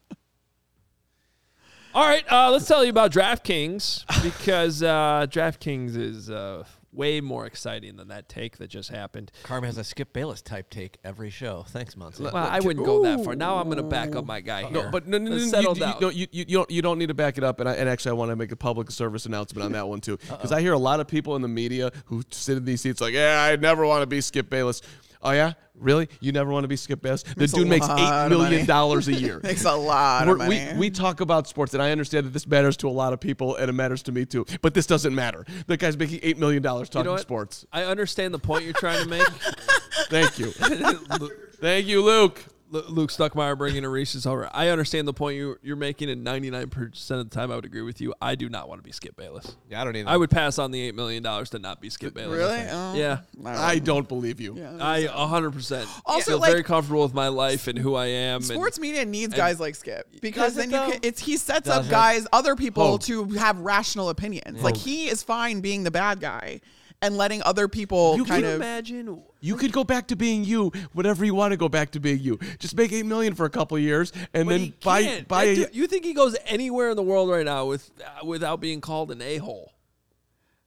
[1.95, 7.45] All right, uh, let's tell you about DraftKings because uh, DraftKings is uh, way more
[7.45, 9.31] exciting than that take that just happened.
[9.43, 11.67] Carm has a Skip Bayless type take every show.
[11.69, 12.23] Thanks, Muncie.
[12.23, 13.35] Well, I wouldn't go that far.
[13.35, 14.85] Now I'm going to back up my guy here.
[14.85, 15.95] No, but no, no, no, Let's no, settle you, down.
[15.95, 17.61] You, no, you, you, you don't, you don't need to back it up.
[17.61, 20.01] And, I, and actually, I want to make a public service announcement on that one
[20.01, 22.81] too, because I hear a lot of people in the media who sit in these
[22.81, 24.81] seats like, "Yeah, I never want to be Skip Bayless."
[25.25, 26.09] Oh yeah, really?
[26.21, 27.23] You never want to be Skip Bayless?
[27.23, 28.67] The Makes dude makes lot eight of million money.
[28.67, 29.41] dollars a year.
[29.45, 30.73] Makes a lot We're- of money.
[30.75, 33.21] We, we talk about sports, and I understand that this matters to a lot of
[33.21, 34.45] people, and it matters to me too.
[34.63, 35.47] But this doesn't matter.
[35.69, 37.65] The guy's making eight million dollars You talking know sports.
[37.73, 39.27] I understand the point you're trying to make.
[40.11, 40.51] Thank you,
[41.61, 42.45] thank you, Luke.
[42.73, 44.49] Lu- Luke Stuckmeyer bringing a Reese's over.
[44.53, 47.83] I understand the point you, you're making, and 99% of the time I would agree
[47.83, 48.15] with you.
[48.21, 49.55] I do not want to be Skip Bayless.
[49.71, 50.09] yeah, I don't even.
[50.09, 52.39] I would pass on the $8 million to not be Skip Bayless.
[52.39, 52.65] really?
[52.71, 53.19] Oh, Yeah.
[53.45, 54.55] I don't believe you.
[54.57, 54.77] Yeah.
[54.81, 58.37] I 100% Also, feel like- very comfortable with my life and who I am.
[58.37, 60.93] and- Sports media needs guys like Skip because Does it then you though?
[60.93, 61.01] can.
[61.03, 63.03] It's he sets up guys, other people Hope.
[63.03, 64.63] to have rational opinions.
[64.63, 66.61] Like he is fine being the bad guy
[67.03, 68.57] and letting other people you kind can of.
[68.61, 69.23] imagine.
[69.41, 72.21] You could go back to being you whatever you want to go back to being
[72.21, 72.39] you.
[72.61, 75.43] Just make eight million for a couple of years, and But then buy buy.
[75.45, 78.61] A, dude- you think he goes anywhere in the world right now with uh, without
[78.61, 79.73] being called an a hole?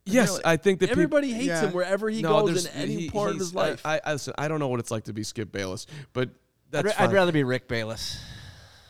[0.06, 1.62] yes, really- I think that peop- Everybody hates Yeah.
[1.62, 3.82] him wherever he no, goes in any he- part of his life.
[3.86, 6.84] I, I, listen, I don't know what it's like to be Skip Bayless, but I'd,
[6.86, 8.20] that's ra- I'd rather be Rick Bayless.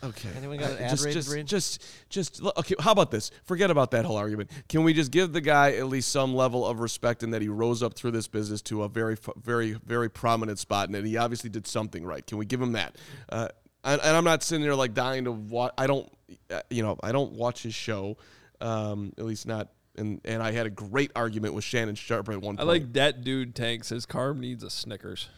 [0.04, 0.28] Okay.
[0.36, 1.46] Anyone got an Uh, ad just, rated just, read?
[1.46, 2.74] just, just, look, okay.
[2.78, 3.30] How about this?
[3.44, 4.50] Forget about that whole argument.
[4.68, 7.48] Can we just give the guy at least some level of respect in that he
[7.48, 11.16] rose up through this business to a very, very, very prominent spot, and that he
[11.16, 12.26] obviously did something right?
[12.26, 12.96] Can we give him that?
[13.28, 13.48] Uh,
[13.84, 15.72] and, and I'm not sitting there like dying to watch.
[15.78, 16.10] I don't,
[16.50, 18.16] uh, you know, I don't watch his show,
[18.60, 19.68] um, at least not.
[19.98, 22.68] And and I had a great argument with Shannon Sharpe at one time.
[22.68, 22.82] I point.
[22.84, 23.54] like that dude.
[23.54, 25.30] Tank says Carm needs a Snickers.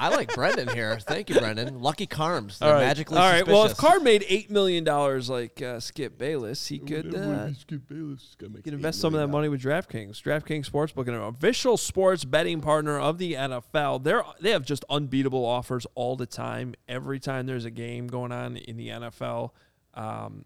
[0.00, 0.98] I like Brendan here.
[0.98, 1.80] Thank you, Brendan.
[1.80, 2.58] Lucky Carms.
[2.58, 2.86] They're All right.
[2.86, 3.46] magically All right.
[3.46, 3.90] Well, if suspicious.
[3.92, 7.14] Carm made eight million dollars like uh, Skip Bayless, he could.
[7.14, 8.36] Uh, Skip Bayless.
[8.38, 10.22] Gotta make You can invest some of that money with DraftKings.
[10.22, 14.04] DraftKings Sportsbook, an official sports betting partner of the NFL.
[14.04, 16.74] They're they have just unbeatable offers all the time.
[16.88, 19.50] Every time there's a game going on in the NFL,
[19.94, 20.44] um,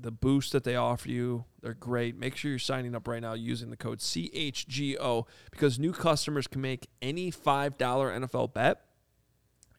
[0.00, 2.18] the boost that they offer you, they're great.
[2.18, 6.60] Make sure you're signing up right now using the code CHGO because new customers can
[6.60, 8.80] make any five dollar NFL bet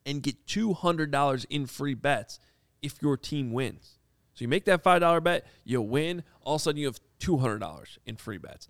[0.05, 2.39] and get two hundred dollars in free bets
[2.81, 3.97] if your team wins.
[4.33, 6.23] So you make that five dollar bet, you win.
[6.41, 8.67] All of a sudden, you have two hundred dollars in free bets.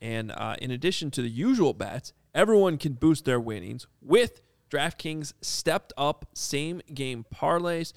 [0.00, 5.32] And uh, in addition to the usual bets, everyone can boost their winnings with DraftKings
[5.40, 7.92] stepped up same game parlays.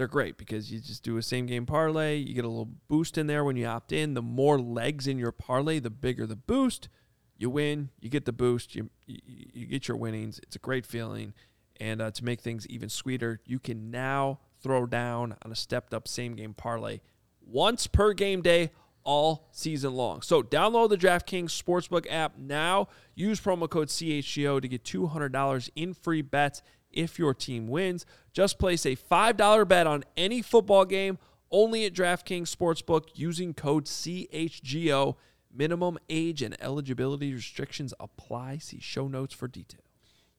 [0.00, 2.16] They're great because you just do a same game parlay.
[2.16, 4.14] You get a little boost in there when you opt in.
[4.14, 6.88] The more legs in your parlay, the bigger the boost.
[7.36, 10.40] You win, you get the boost, you you, you get your winnings.
[10.42, 11.34] It's a great feeling.
[11.78, 15.92] And uh, to make things even sweeter, you can now throw down on a stepped
[15.92, 17.00] up same game parlay
[17.46, 18.70] once per game day
[19.04, 20.22] all season long.
[20.22, 22.88] So download the DraftKings Sportsbook app now.
[23.14, 26.62] Use promo code CHGO to get $200 in free bets
[26.92, 28.06] if your team wins.
[28.32, 31.18] Just place a $5 bet on any football game
[31.50, 35.16] only at DraftKings Sportsbook using code CHGO.
[35.52, 38.58] Minimum age and eligibility restrictions apply.
[38.58, 39.82] See show notes for details.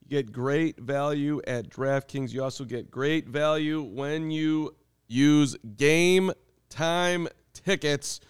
[0.02, 2.32] You get great value at DraftKings.
[2.32, 4.74] You also get great value when you
[5.08, 6.32] use game
[6.70, 8.22] time tickets.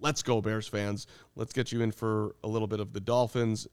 [0.00, 1.06] Let's go, Bears fans.
[1.36, 3.66] Let's get you in for a little bit of the Dolphins.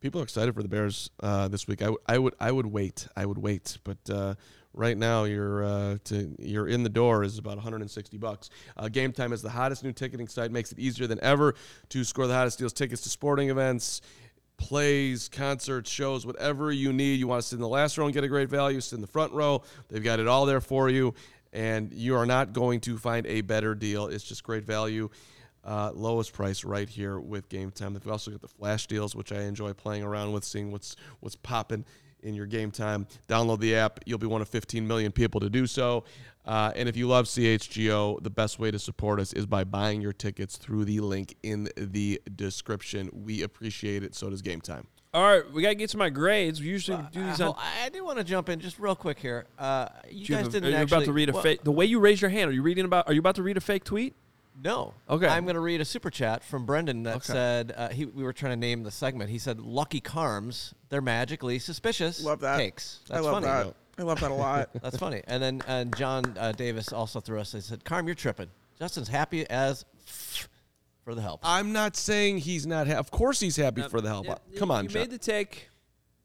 [0.00, 1.82] People are excited for the Bears uh, this week.
[1.82, 3.08] I, w- I would I would wait.
[3.16, 4.34] I would wait, but uh,
[4.72, 8.48] right now you're uh, to you're in the door is about 160 bucks.
[8.76, 10.52] Uh, Game Time is the hottest new ticketing site.
[10.52, 11.56] Makes it easier than ever
[11.88, 14.00] to score the hottest deals, tickets to sporting events,
[14.56, 17.18] plays, concerts, shows, whatever you need.
[17.18, 18.80] You want to sit in the last row and get a great value.
[18.80, 19.62] Sit in the front row.
[19.88, 21.12] They've got it all there for you,
[21.52, 24.06] and you are not going to find a better deal.
[24.06, 25.10] It's just great value.
[25.64, 27.92] Uh, lowest price right here with Game Time.
[27.92, 31.36] They've also got the flash deals, which I enjoy playing around with, seeing what's what's
[31.36, 31.84] popping
[32.22, 33.06] in your game time.
[33.28, 34.00] Download the app.
[34.04, 36.02] You'll be one of 15 million people to do so.
[36.44, 40.00] Uh, and if you love CHGO, the best way to support us is by buying
[40.00, 43.10] your tickets through the link in the description.
[43.12, 44.14] We appreciate it.
[44.14, 44.86] So does Game Time.
[45.14, 46.60] All right, we got to get to my grades.
[46.60, 47.54] We usually do these Uh, on.
[47.58, 49.46] I I do want to jump in just real quick here.
[49.58, 50.96] Uh, you you guys have a- didn't are you actually.
[50.96, 51.64] about to read a well, fake?
[51.64, 53.06] The way you raise your hand, are you reading about?
[53.08, 54.14] Are you about to read a fake tweet?
[54.62, 54.94] No.
[55.08, 55.26] Okay.
[55.28, 57.32] I'm going to read a super chat from Brendan that Okay.
[57.32, 59.30] said uh, he, we were trying to name the segment.
[59.30, 62.56] He said, "Lucky Carms, they're magically suspicious." Love that.
[62.56, 63.00] Takes.
[63.10, 63.46] I That's love funny.
[63.46, 63.74] that.
[63.98, 64.70] I love that a lot.
[64.82, 65.22] That's funny.
[65.26, 67.52] And then and John uh, Davis also threw us.
[67.52, 68.48] He said, "Carm, you're tripping.
[68.78, 69.84] Justin's happy as
[71.04, 72.86] for the help." I'm not saying he's not.
[72.88, 74.26] Ha- of course, he's happy Now, for the help.
[74.26, 75.02] yeah, Come on, you John.
[75.02, 75.68] made the take.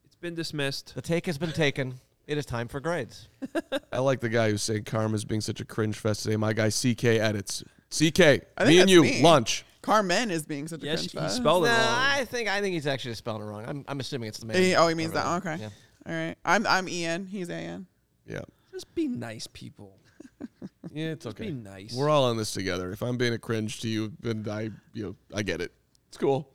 [0.05, 0.95] It's been dismissed.
[0.95, 1.95] The take has been taken.
[2.25, 3.27] It is time for grades.
[3.91, 6.37] I like the guy who's saying Karma's being such a cringe fest today.
[6.37, 7.63] My guy CK edits.
[7.95, 9.21] CK, I me and you, me.
[9.21, 9.65] lunch.
[9.81, 11.35] Carmen is being such a Yes, cringe he fest.
[11.37, 11.75] spelled it wrong.
[11.77, 13.65] I think I think he's actually just spelling it wrong.
[13.67, 14.55] I'm, I'm assuming it's the man.
[14.57, 15.43] He- oh, he means Over that.
[15.43, 15.53] there.
[15.53, 15.63] Okay.
[15.63, 15.69] Yeah.
[16.11, 16.35] All right.
[16.45, 17.25] I'm I'm Ian.
[17.27, 17.85] He's An.
[18.25, 18.39] Yeah,
[18.71, 19.97] Just be nice, people.
[20.93, 21.47] yeah, it's Just okay.
[21.49, 21.93] be nice.
[21.93, 22.91] We're all on this together.
[22.93, 25.73] If I'm being a cringe to you, then I, you know, I get it.
[26.07, 26.49] It's cool.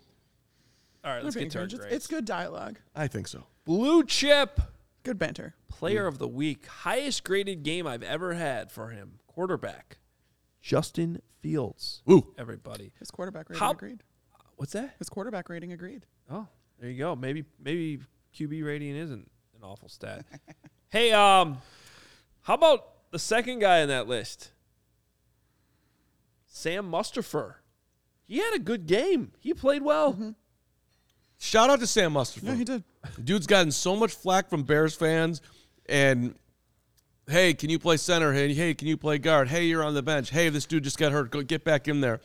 [1.04, 1.94] All right, let's Okay, get to our it's, grades.
[1.94, 2.78] it's good dialogue.
[2.96, 3.44] I think so.
[3.66, 4.60] Blue chip
[5.04, 5.54] Good banter.
[5.68, 9.18] player of the week, highest graded game I've ever had for him.
[9.26, 9.98] Quarterback,
[10.68, 12.02] Justin Fields.
[12.10, 14.02] Ooh, Everybody, His quarterback rating How- agreed.
[14.56, 14.94] what's that?
[14.98, 16.04] His quarterback rating agreed.
[16.30, 16.46] Oh,
[16.78, 17.16] there you go.
[17.16, 18.00] Maybe maybe
[18.36, 20.26] QB rating isn't an awful stat.
[20.90, 21.56] hey, um,
[22.42, 24.50] how about the second guy in that list?
[26.46, 27.54] Sam Mustipher.
[28.26, 29.32] He had a good game.
[29.38, 30.34] He played well.
[31.38, 32.42] shout out to Sam Mustard.
[32.42, 32.84] Yeah, he did.
[33.24, 35.40] Dude's gotten so much flack from Bears fans,
[35.88, 36.34] and
[37.28, 38.32] hey, can you play center?
[38.32, 39.48] Hey, hey, can you play guard?
[39.48, 40.30] Hey, you're on the bench.
[40.30, 41.30] Hey, this dude just got hurt.
[41.30, 42.20] Go get back in there.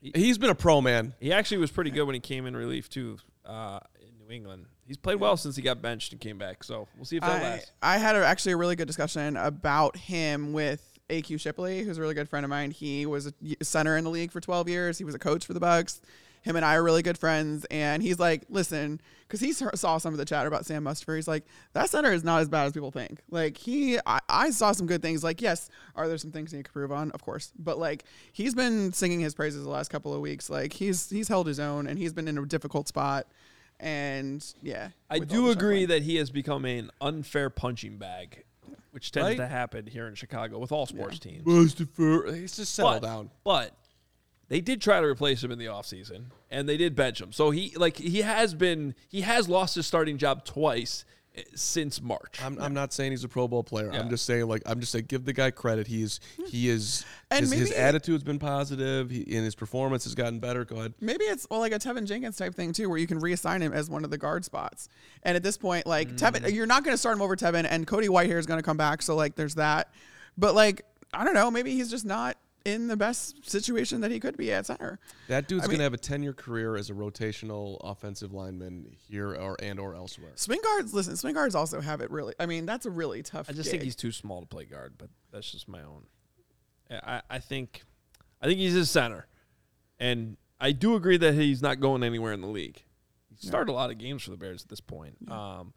[0.00, 1.14] He's been a pro man.
[1.20, 4.66] He actually was pretty good when he came in relief too uh, in New England.
[4.86, 6.64] He's played well since he got benched and came back.
[6.64, 7.72] So we'll see if that I, lasts.
[7.82, 12.00] I had a, actually a really good discussion about him with AQ Shipley, who's a
[12.00, 12.70] really good friend of mine.
[12.70, 14.98] He was a center in the league for 12 years.
[14.98, 16.00] He was a coach for the Bucks.
[16.42, 17.66] Him and I are really good friends.
[17.70, 21.16] And he's like, listen, because he saw some of the chatter about Sam Mustipher.
[21.16, 23.20] He's like, that center is not as bad as people think.
[23.30, 25.22] Like, he, I, I saw some good things.
[25.22, 27.10] Like, yes, are there some things he could improve on?
[27.12, 27.52] Of course.
[27.58, 30.48] But like, he's been singing his praises the last couple of weeks.
[30.48, 33.26] Like, he's he's held his own and he's been in a difficult spot.
[33.78, 34.90] And yeah.
[35.08, 35.88] I do agree shuffling.
[35.88, 38.44] that he has become an unfair punching bag,
[38.90, 39.36] which tends Right?
[39.38, 41.46] to happen here in Chicago with all sports teams.
[41.46, 41.88] Mustard,
[42.34, 43.30] he's just settle but, down.
[43.44, 43.74] But
[44.50, 47.32] they did try to replace him in the offseason and they did bench him.
[47.32, 51.04] So he like he has been he has lost his starting job twice
[51.36, 52.40] eh, since March.
[52.42, 53.90] I'm, I'm not saying he's a Pro Bowl player.
[53.92, 54.00] Yeah.
[54.00, 55.86] I'm just saying like I'm just saying give the guy credit.
[55.86, 59.08] He's he is And his, his attitude's been positive.
[59.08, 60.64] He, and his performance has gotten better.
[60.64, 60.94] Go ahead.
[61.00, 63.72] Maybe it's well, like a Teven Jenkins type thing too, where you can reassign him
[63.72, 64.88] as one of the guard spots.
[65.22, 67.86] And at this point, like Teven, you're not going to start him over Teven, and
[67.86, 69.00] Cody Whitehair is going to come back.
[69.00, 69.92] So like, there's that.
[70.36, 70.82] But like,
[71.14, 71.52] I don't know.
[71.52, 74.98] Maybe he's just not in the best situation that he could be at center.
[75.28, 78.94] That dude's I gonna mean- have a 10 year career as a rotational offensive lineman
[79.08, 80.32] here or and or elsewhere.
[80.34, 82.34] Swing guards, listen, swing guards also have it really.
[82.38, 83.48] I mean, that's a really tough.
[83.48, 83.72] I just gig.
[83.72, 86.04] think he's too small to play guard, but that's just my own.
[86.90, 87.82] I, I think
[88.42, 89.26] I think he's a center.
[89.98, 92.82] And I do agree that he's not going anywhere in the league.
[93.28, 95.16] He started a lot of games for the Bears at this point.
[95.30, 95.72] Um,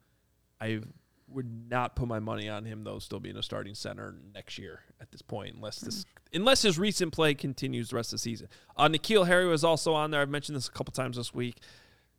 [0.60, 0.82] I
[1.28, 4.82] would not put my money on him though still being a starting center next year
[5.02, 8.48] at this point unless this unless his recent play continues the rest of the season.
[8.76, 10.22] Uh, N'Keal Harry was also on there.
[10.22, 11.58] I've mentioned this a couple times this week.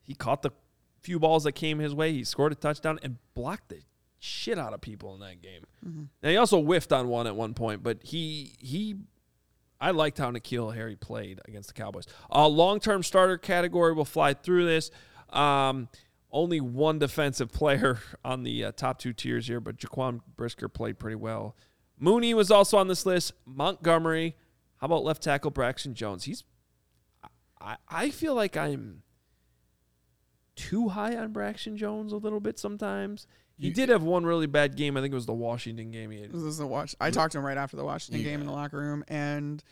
[0.03, 0.51] He caught the
[1.01, 2.13] few balls that came his way.
[2.13, 3.83] He scored a touchdown and blocked the
[4.19, 5.67] shit out of people in that game.
[6.23, 8.97] Now he also whiffed on one at one point, but he he
[9.81, 12.07] I liked how N'Keal Harry played against the Cowboys.
[12.33, 14.91] Uh, Long term starter category will fly through this.
[15.31, 15.89] Um,
[16.35, 20.99] only one defensive player on the uh, top two tiers here, but Jaquan Brisker played
[20.99, 21.57] pretty well.
[21.99, 23.33] Mooney was also on this list.
[23.47, 24.37] Montgomery.
[24.79, 26.25] How about left tackle Braxton Jones?
[26.25, 26.45] He's.
[27.61, 29.03] I, I feel like I'm
[30.57, 33.27] too high on Braxton Jones a little bit sometimes.
[33.57, 34.97] He did have one really bad game.
[34.97, 36.11] I think it was the Washington game.
[36.11, 36.97] He had This is the watch.
[37.01, 39.63] I talked to him right after the Washington game in the locker room, and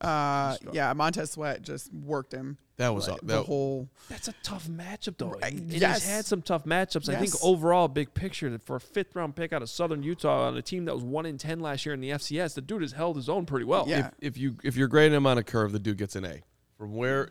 [0.00, 2.58] uh, yeah, Montez Sweat just worked him.
[2.76, 3.88] That was like, a- the whole.
[4.08, 5.30] That's a tough matchup, though.
[5.30, 6.02] Right, And yes.
[6.02, 7.14] he's had some tough matchups.
[7.14, 10.56] I think overall, big picture for a fifth round pick out of Southern Utah on
[10.56, 12.92] a team that was one in ten last year in the FCS, the dude has
[12.92, 13.84] held his own pretty well.
[13.86, 14.06] Yeah.
[14.20, 16.42] If, if you if you're grading him on a curve, the dude gets an A.
[16.78, 17.28] From where,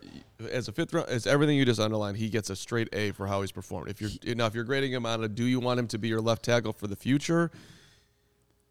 [0.52, 3.26] as a fifth round, as everything you just underlined, he gets a straight A for
[3.26, 3.90] how he's performed.
[3.90, 6.08] If you're now, if you're grading him on a, do you want him to be
[6.08, 7.50] your left tackle for the future?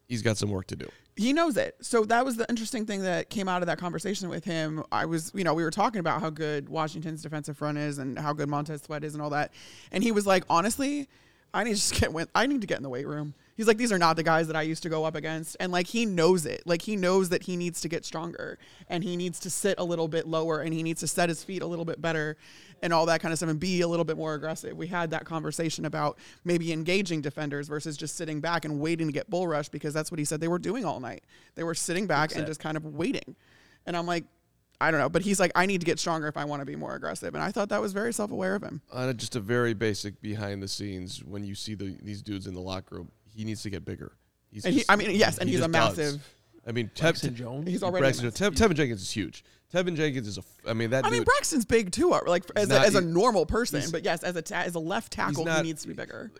[0.07, 0.87] He's got some work to do.
[1.15, 1.75] He knows it.
[1.81, 4.83] So that was the interesting thing that came out of that conversation with him.
[4.91, 8.17] I was, you know, we were talking about how good Washington's defensive front is and
[8.17, 9.51] how good Montez Sweat is and all that.
[9.91, 11.07] And he was like, honestly,
[11.53, 13.33] I need to get I need to get in the weight room.
[13.57, 15.57] He's like, these are not the guys that I used to go up against.
[15.59, 16.63] And like, he knows it.
[16.65, 18.57] Like, he knows that he needs to get stronger
[18.87, 21.43] and he needs to sit a little bit lower and he needs to set his
[21.43, 22.37] feet a little bit better
[22.81, 24.75] and all that kind of stuff and be a little bit more aggressive.
[24.75, 29.13] We had that conversation about maybe engaging defenders versus just sitting back and waiting to
[29.13, 31.23] get bull rush because that's what he said they were doing all night.
[31.55, 33.35] They were sitting back and just kind of waiting.
[33.85, 34.25] And I'm like,
[34.81, 36.65] I don't know, but he's like, I need to get stronger if I want to
[36.65, 37.35] be more aggressive.
[37.35, 38.81] And I thought that was very self aware of him.
[38.93, 42.47] On a, just a very basic behind the scenes, when you see the, these dudes
[42.47, 44.13] in the locker room, he needs to get bigger.
[44.51, 46.13] He's And he, I mean, yes, and he he's a massive.
[46.13, 46.19] does.
[46.69, 46.75] Massive.
[46.75, 47.67] I mean, Tev, Braxton Jones?
[47.67, 48.03] He's already.
[48.03, 49.43] Braxton, massive- Tev, Teven Jenkins is huge.
[49.73, 50.41] Teven Jenkins is a.
[50.41, 51.23] f- I mean, that I mean.
[51.23, 53.83] Braxton's big too, uh, like as, not- a, as a normal person.
[53.91, 56.31] But yes, as a ta- as a left tackle, not- he needs to be bigger.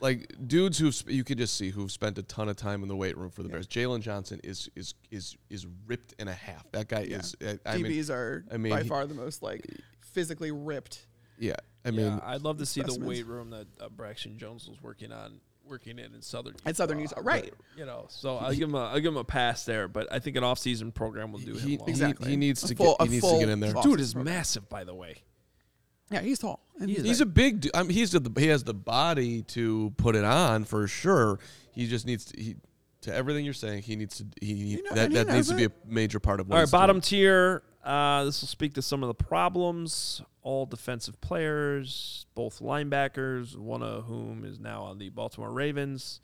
[0.00, 2.96] like dudes who you could just see who've spent a ton of time in the
[2.96, 3.66] weight room for the Bears.
[3.66, 6.70] Jaylon Johnson is is is is ripped in a half.
[6.72, 7.18] That guy Yeah.
[7.18, 7.34] is.
[7.40, 9.64] I, I mean, DBs are I mean, by he- far the most like
[10.00, 11.06] physically ripped.
[11.38, 11.54] yeah.
[11.86, 14.80] I mean, yeah, I'd love to see the weight room that uh, Braxton Jones was
[14.82, 15.38] working on,
[15.68, 17.16] working in in Southern At Southern Utah.
[17.18, 17.44] Utah, right.
[17.56, 20.12] But, you know, so I'll give him a I'll give him a pass there, but
[20.12, 21.88] I think an off season program will do he, him well.
[21.88, 22.30] Exactly.
[22.30, 23.08] he needs A to full- get.
[23.08, 23.72] He needs to get in there.
[23.82, 24.34] Dude is program.
[24.34, 25.16] massive, by the way.
[26.10, 26.60] Yeah, he's tall.
[26.78, 27.62] And He is He's a big.
[27.62, 31.38] du- I mean, he's the he has the body to put it on for sure.
[31.72, 32.40] He just needs to.
[32.40, 32.56] He,
[33.02, 34.26] to everything you're saying, he needs to.
[34.40, 36.58] He, know- that he that needs knows to be a major part of what All
[36.58, 36.80] right, he's doing.
[36.80, 37.62] bottom tier.
[37.84, 40.22] Uh, this will speak to some of the problems.
[40.42, 46.20] All defensive players, both linebackers, one of whom is now on the Baltimore Ravens.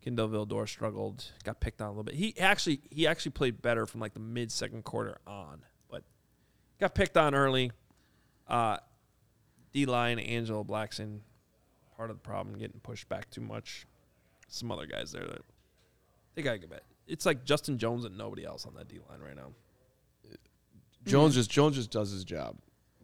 [0.00, 2.14] Kindle Vildor struggled, got picked on a little bit.
[2.14, 6.02] He actually he actually played better from like the mid second quarter on, but
[6.80, 7.72] got picked on early.
[8.48, 8.78] Uh,
[9.72, 11.20] D line Angelo Blackson,
[11.96, 13.86] part of the problem, getting pushed back too much.
[14.48, 15.42] Some other guys there that
[16.34, 16.84] they gotta get back.
[17.06, 19.52] It's like Justin Jones and nobody else on that D line right now.
[21.06, 22.56] Jones just Jones just does his job.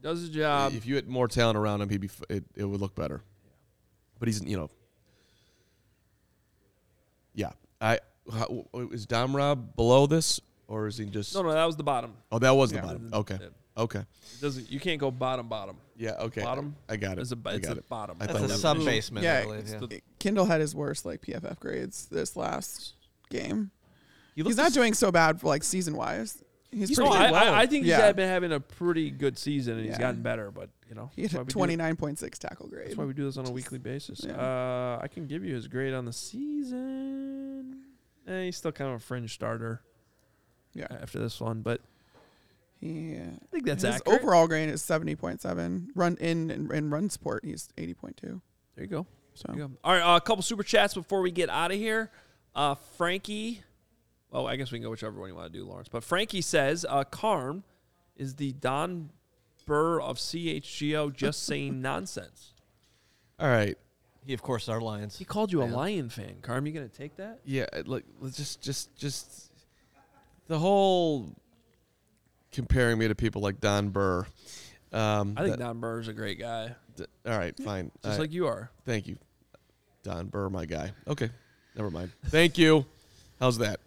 [0.02, 0.72] Does his job.
[0.74, 2.10] if you had more talent around him, he'd be.
[2.28, 3.22] It, it would look better.
[4.18, 4.70] But he's you know.
[7.34, 7.50] Yeah,
[7.80, 7.98] I
[8.32, 11.34] how, is Dom Rob below this or is he just?
[11.34, 12.14] No, no, that was the bottom.
[12.30, 13.10] Oh, that was the bottom.
[13.12, 13.48] Okay, Yeah.
[13.82, 15.76] okay, It doesn't you can't go bottom bottom.
[15.96, 16.42] yeah, okay.
[16.42, 16.76] Bottom?
[16.88, 17.22] I got it.
[17.22, 17.88] It's a, I it's got a it.
[17.88, 18.16] bottom.
[18.20, 19.68] I That's thought a that sub basement, Yeah, I believe.
[19.68, 19.78] Yeah.
[19.78, 22.94] the- Kindle had his worst like PFF grades this last
[23.30, 23.70] game.
[24.34, 26.42] He He's not doing so bad for like season wise.
[26.72, 27.36] He's No, pretty I, good.
[27.36, 28.06] I, I think Yeah.
[28.06, 29.98] he's been having a pretty good season and he's Yeah.
[30.00, 30.50] gotten better.
[30.50, 32.86] But you know, He had a twenty nine point six tackle grade.
[32.88, 34.22] That's why we do this on a weekly basis.
[34.24, 34.32] Yeah.
[34.36, 37.82] Uh, I can give you his grade on the season.
[38.26, 39.82] Eh, he's still kind of a fringe starter
[40.74, 41.80] yeah, after this one, but
[42.80, 44.20] yeah, I think that's his accurate.
[44.22, 45.90] overall grade is seventy point seven.
[45.94, 48.40] Run in in, in run support, he's eighty point two.
[48.74, 49.06] There you go.
[49.34, 49.70] So you go.
[49.84, 52.10] All right, uh, a couple super chats before we get out of here.
[52.54, 53.62] Uh, Frankie,
[54.32, 55.88] well, I guess we can go whichever one you want to do, Lawrence.
[55.88, 57.62] But Frankie says, uh, Carm
[58.16, 59.10] is the Don
[59.66, 62.52] Burr of CHGO just saying nonsense.
[63.38, 63.76] All right.
[64.24, 65.18] He, of course, our Lions.
[65.18, 66.36] He called you a Lion fan.
[66.42, 67.40] Carm, you going to take that?
[67.44, 69.50] Yeah, it- like let's just just just
[70.46, 71.28] the whole
[72.52, 74.26] comparing me to people like Don Burr.
[74.92, 77.90] Um, I think that- Don Burr is a great guy, th- all right, fine.
[78.04, 78.70] just I- like you are.
[78.84, 79.16] thank you,
[80.04, 80.92] Don Burr, my guy.
[81.08, 81.30] Okay,
[81.74, 82.12] never mind.
[82.26, 82.84] Thank you.
[83.40, 83.80] How's that?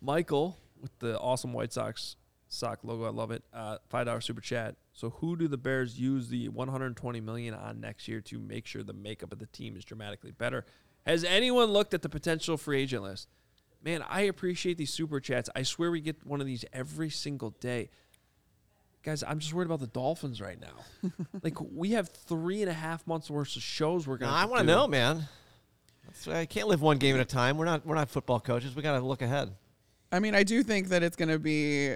[0.00, 2.16] Michael with the awesome White Sox
[2.48, 3.04] sock logo.
[3.04, 3.44] I love it.
[3.52, 4.76] Uh, Five dollar super chat.
[4.92, 8.82] So who do the Bears use the 120 million on next year to make sure
[8.82, 10.64] the makeup of the team is dramatically better?
[11.06, 13.28] Has anyone looked at the potential free agent list?
[13.82, 15.48] Man, I appreciate these super chats.
[15.54, 17.90] I swear we get one of these every single day.
[19.04, 21.10] Guys, I'm just worried about the Dolphins right now.
[21.42, 24.32] like we have three and a half months worth of shows we're gonna.
[24.32, 25.28] I want want to know, man.
[26.04, 27.56] That's, I can't live one game at a time.
[27.56, 27.86] We're not.
[27.86, 28.74] We're not football coaches.
[28.74, 29.52] We got to look ahead.
[30.12, 31.94] I mean, I do think that it's going to be.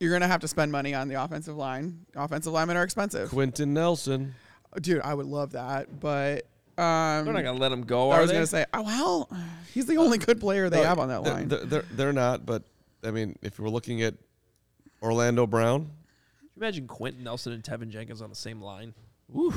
[0.00, 2.06] You're going to have to spend money on the offensive line.
[2.16, 4.34] Offensive linemen are expensive, Quenton Nelson.
[4.80, 5.02] dude.
[5.02, 6.46] I would love that, but
[6.78, 8.10] um, They're not gonna let him go.
[8.10, 9.28] I are was going to say, oh well,
[9.74, 11.48] he's the only good player they No, have on that they're, line.
[11.48, 12.62] They're, they're, they're not, but
[13.04, 14.14] I mean, if we're looking at
[15.02, 15.90] Orlando Brown, Can
[16.56, 18.94] you imagine Quenton Nelson and Teven Jenkins on the same line?
[19.34, 19.50] yeah,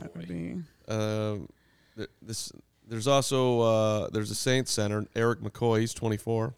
[0.00, 0.56] Oh, it would be.
[0.88, 1.48] um,
[1.96, 2.52] th- this
[2.86, 5.80] there's also uh, there's a Saints center, Erik McCoy.
[5.80, 6.54] He's 24.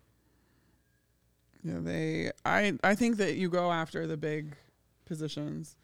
[1.63, 2.31] Yeah, they.
[2.45, 4.57] I I think that you go after the big
[5.05, 5.77] positions.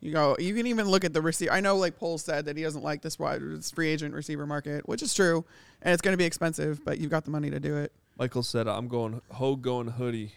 [0.00, 0.36] You go.
[0.38, 1.52] You can even look at the receiver.
[1.52, 4.46] I know, like Paul said that he doesn't like this wide this free agent receiver
[4.46, 5.44] market, which is true,
[5.82, 7.92] and it's going to be expensive, but you've got the money to do it.
[8.16, 10.32] Michael said, "I'm going Ho going hoodie.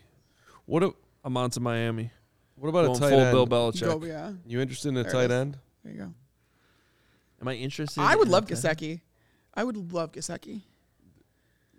[0.65, 2.11] What a, I'm on to Miami.
[2.55, 3.31] what about going a tight full end?
[3.31, 3.99] Bill Belichick.
[3.99, 4.31] Go, yeah.
[4.45, 5.57] You interested in a There tight end?
[5.83, 6.13] There you go.
[7.41, 8.01] Am I interested?
[8.01, 8.55] I would in love that?
[8.55, 9.01] Gesicki.
[9.53, 10.61] I would love Gesicki.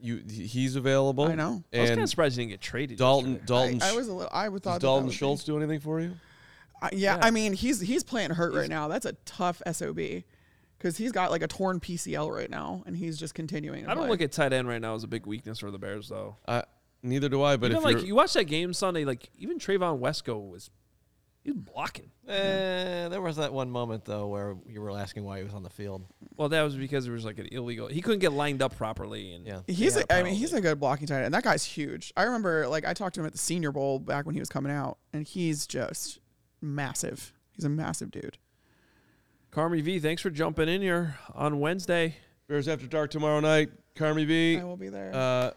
[0.04, 1.24] You he's available.
[1.26, 1.62] I know.
[1.72, 2.98] I was kind of surprised he didn't get traded.
[2.98, 3.46] Dalton yesterday.
[3.46, 4.30] Dalton I, I was a little.
[4.32, 6.14] I would thought does that Dalton that would be- Schultz do anything for you?
[6.82, 7.24] I- yeah, Yeah.
[7.24, 8.88] I mean he's he's playing hurt right now.
[8.88, 13.16] That's a tough sob because he's got like a torn PCL right now, and he's
[13.16, 13.84] just continuing.
[13.84, 14.10] To I don't play.
[14.10, 16.36] look at tight end right now as a big weakness for the Bears, though.
[16.48, 16.62] Uh,
[17.04, 17.56] neither do I.
[17.56, 20.70] But even if like you're, you watch that game Sunday, like even Trevon Wesco was
[21.44, 22.10] he was blocking.
[22.28, 25.62] Eh, there was that one moment though where you were asking why he was on
[25.62, 26.04] the field.
[26.36, 27.88] Well, that was because there was like an illegal.
[27.88, 29.60] He couldn't get lined up properly, and Yeah.
[29.66, 31.26] He's, Yeah, a, I mean, he's a good blocking tight end.
[31.26, 32.12] And That guy's huge.
[32.16, 34.48] I remember, like, I talked to him at the Senior Bowl back when he was
[34.48, 36.20] coming out, and he's just
[36.60, 37.32] massive.
[37.52, 38.38] He's a massive dude.
[39.52, 42.16] Carmi V, thanks for jumping in here on Wednesday.
[42.48, 43.70] Bears After Dark tomorrow night.
[43.94, 44.58] Carmi B.
[44.58, 45.14] I will be there.
[45.14, 45.50] Uh,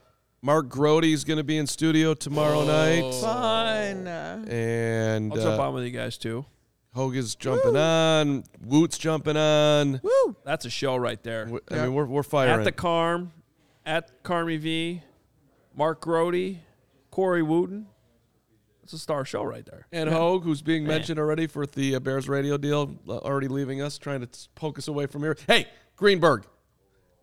[0.46, 3.16] Mark Grote's going to be in studio tomorrow night.
[3.16, 4.06] Fun.
[4.48, 6.46] And I'll jump uh, on with you guys too.
[6.94, 8.44] Hogan's jumping on.
[8.64, 10.00] Woot's jumping on.
[10.04, 10.36] Woo!
[10.46, 11.46] That's a show right there.
[11.46, 11.84] W- I Yeah.
[11.86, 12.60] mean, we're, we're firing.
[12.60, 13.32] At the Carm,
[13.88, 15.02] at Carmi V,
[15.76, 16.58] Mark Grote,
[17.10, 17.88] Corey Wootton.
[18.84, 19.88] It's a star show right there.
[19.92, 20.98] and Hoge, who's being Man.
[20.98, 24.88] mentioned already for the uh, Bears radio deal, already leaving us, trying to poke us
[24.88, 25.36] away from here.
[25.48, 25.66] Hey,
[25.96, 26.44] Greenberg,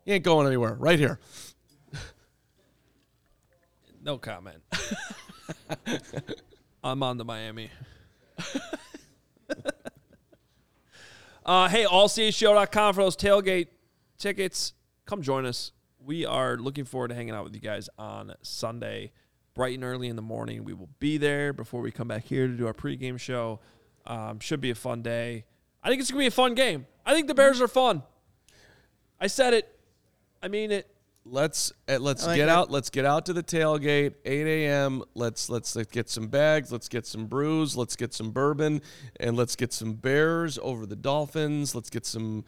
[0.05, 0.75] he ain't going anywhere.
[0.75, 1.21] Right here.
[4.05, 4.63] No comment.
[6.85, 7.71] I'm on to Miami.
[11.47, 13.69] uh, hey, allchshow.com for those tailgate
[14.19, 14.73] tickets.
[15.07, 15.71] Come join us.
[16.05, 19.13] We are looking forward to hanging out with you guys on Sunday,
[19.55, 20.65] bright and early in the morning.
[20.65, 23.61] We will be there before we come back here to do our pregame show.
[24.05, 25.45] Um, should be a fun day.
[25.81, 26.87] I think it's going to be a fun game.
[27.07, 28.03] I think the Bears are fun.
[29.21, 29.79] I said it.
[30.43, 30.93] I mean it.
[31.25, 32.49] Let's uh, let's like get it.
[32.49, 32.71] out.
[32.71, 34.15] Let's get out to the tailgate.
[34.25, 35.03] 8 a.m.
[35.15, 36.73] Let's let's let's get some bags.
[36.73, 37.77] Let's get some brews.
[37.77, 38.83] Let's get some bourbon,
[39.21, 41.75] and let's get some Bears over the Dolphins.
[41.75, 42.45] Let's get some.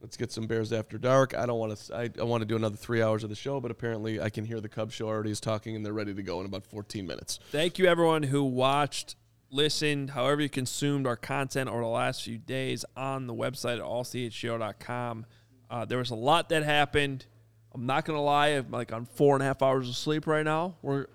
[0.00, 1.34] Let's get some Bears after dark.
[1.34, 1.94] I don't want to.
[1.94, 4.44] I, I want to do another three hours of the show, but apparently I can
[4.44, 7.06] hear the Cubs show already is talking, and they're ready to go in about 14
[7.06, 7.40] minutes.
[7.50, 9.16] Thank you, everyone who watched,
[9.50, 13.82] listened, however you consumed our content over the last few days on the website at
[13.82, 15.26] allchgo.com.
[15.70, 17.26] Uh, there was a lot that happened.
[17.74, 20.44] I'm not gonna lie, I'm like on four and a half hours of sleep right
[20.44, 20.74] now.
[20.82, 21.06] We're,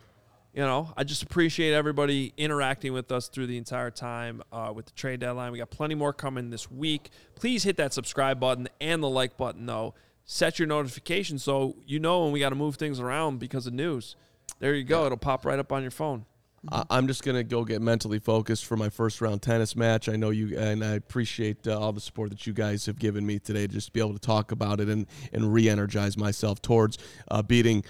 [0.54, 4.86] you know, I just appreciate everybody interacting with us through the entire time uh, with
[4.86, 5.51] the trade deadline.
[5.51, 7.10] We got plenty more coming this week.
[7.36, 9.95] Please hit that subscribe button and the like button though.
[10.26, 13.74] Set your notifications so you know when we got to move things around because of
[13.74, 14.16] news.
[14.60, 15.06] There you go.
[15.06, 16.26] It'll pop right up on your phone.
[16.72, 20.07] I- I'm just gonna go get mentally focused for my first round tennis match.
[20.07, 23.26] I know you, and I appreciate uh, all the support that you guys have given
[23.26, 23.61] me today.
[23.68, 26.97] Just to Just be able to talk about it and and re-energize myself towards
[27.30, 27.84] uh, beating.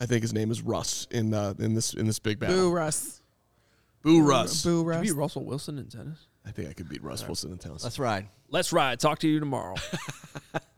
[0.00, 2.56] I think his name is Russ in uh, in this in this big battle.
[2.56, 3.22] Boo, Russ.
[4.02, 4.62] Boo Russ.
[4.62, 5.06] Boo, Did Russ.
[5.06, 6.26] you beat Russell Wilson in tennis?
[6.46, 7.82] I think I could beat Russ Wilson in tennis.
[7.82, 8.28] Let's ride.
[8.48, 9.00] Let's ride.
[9.00, 9.74] Talk to you tomorrow.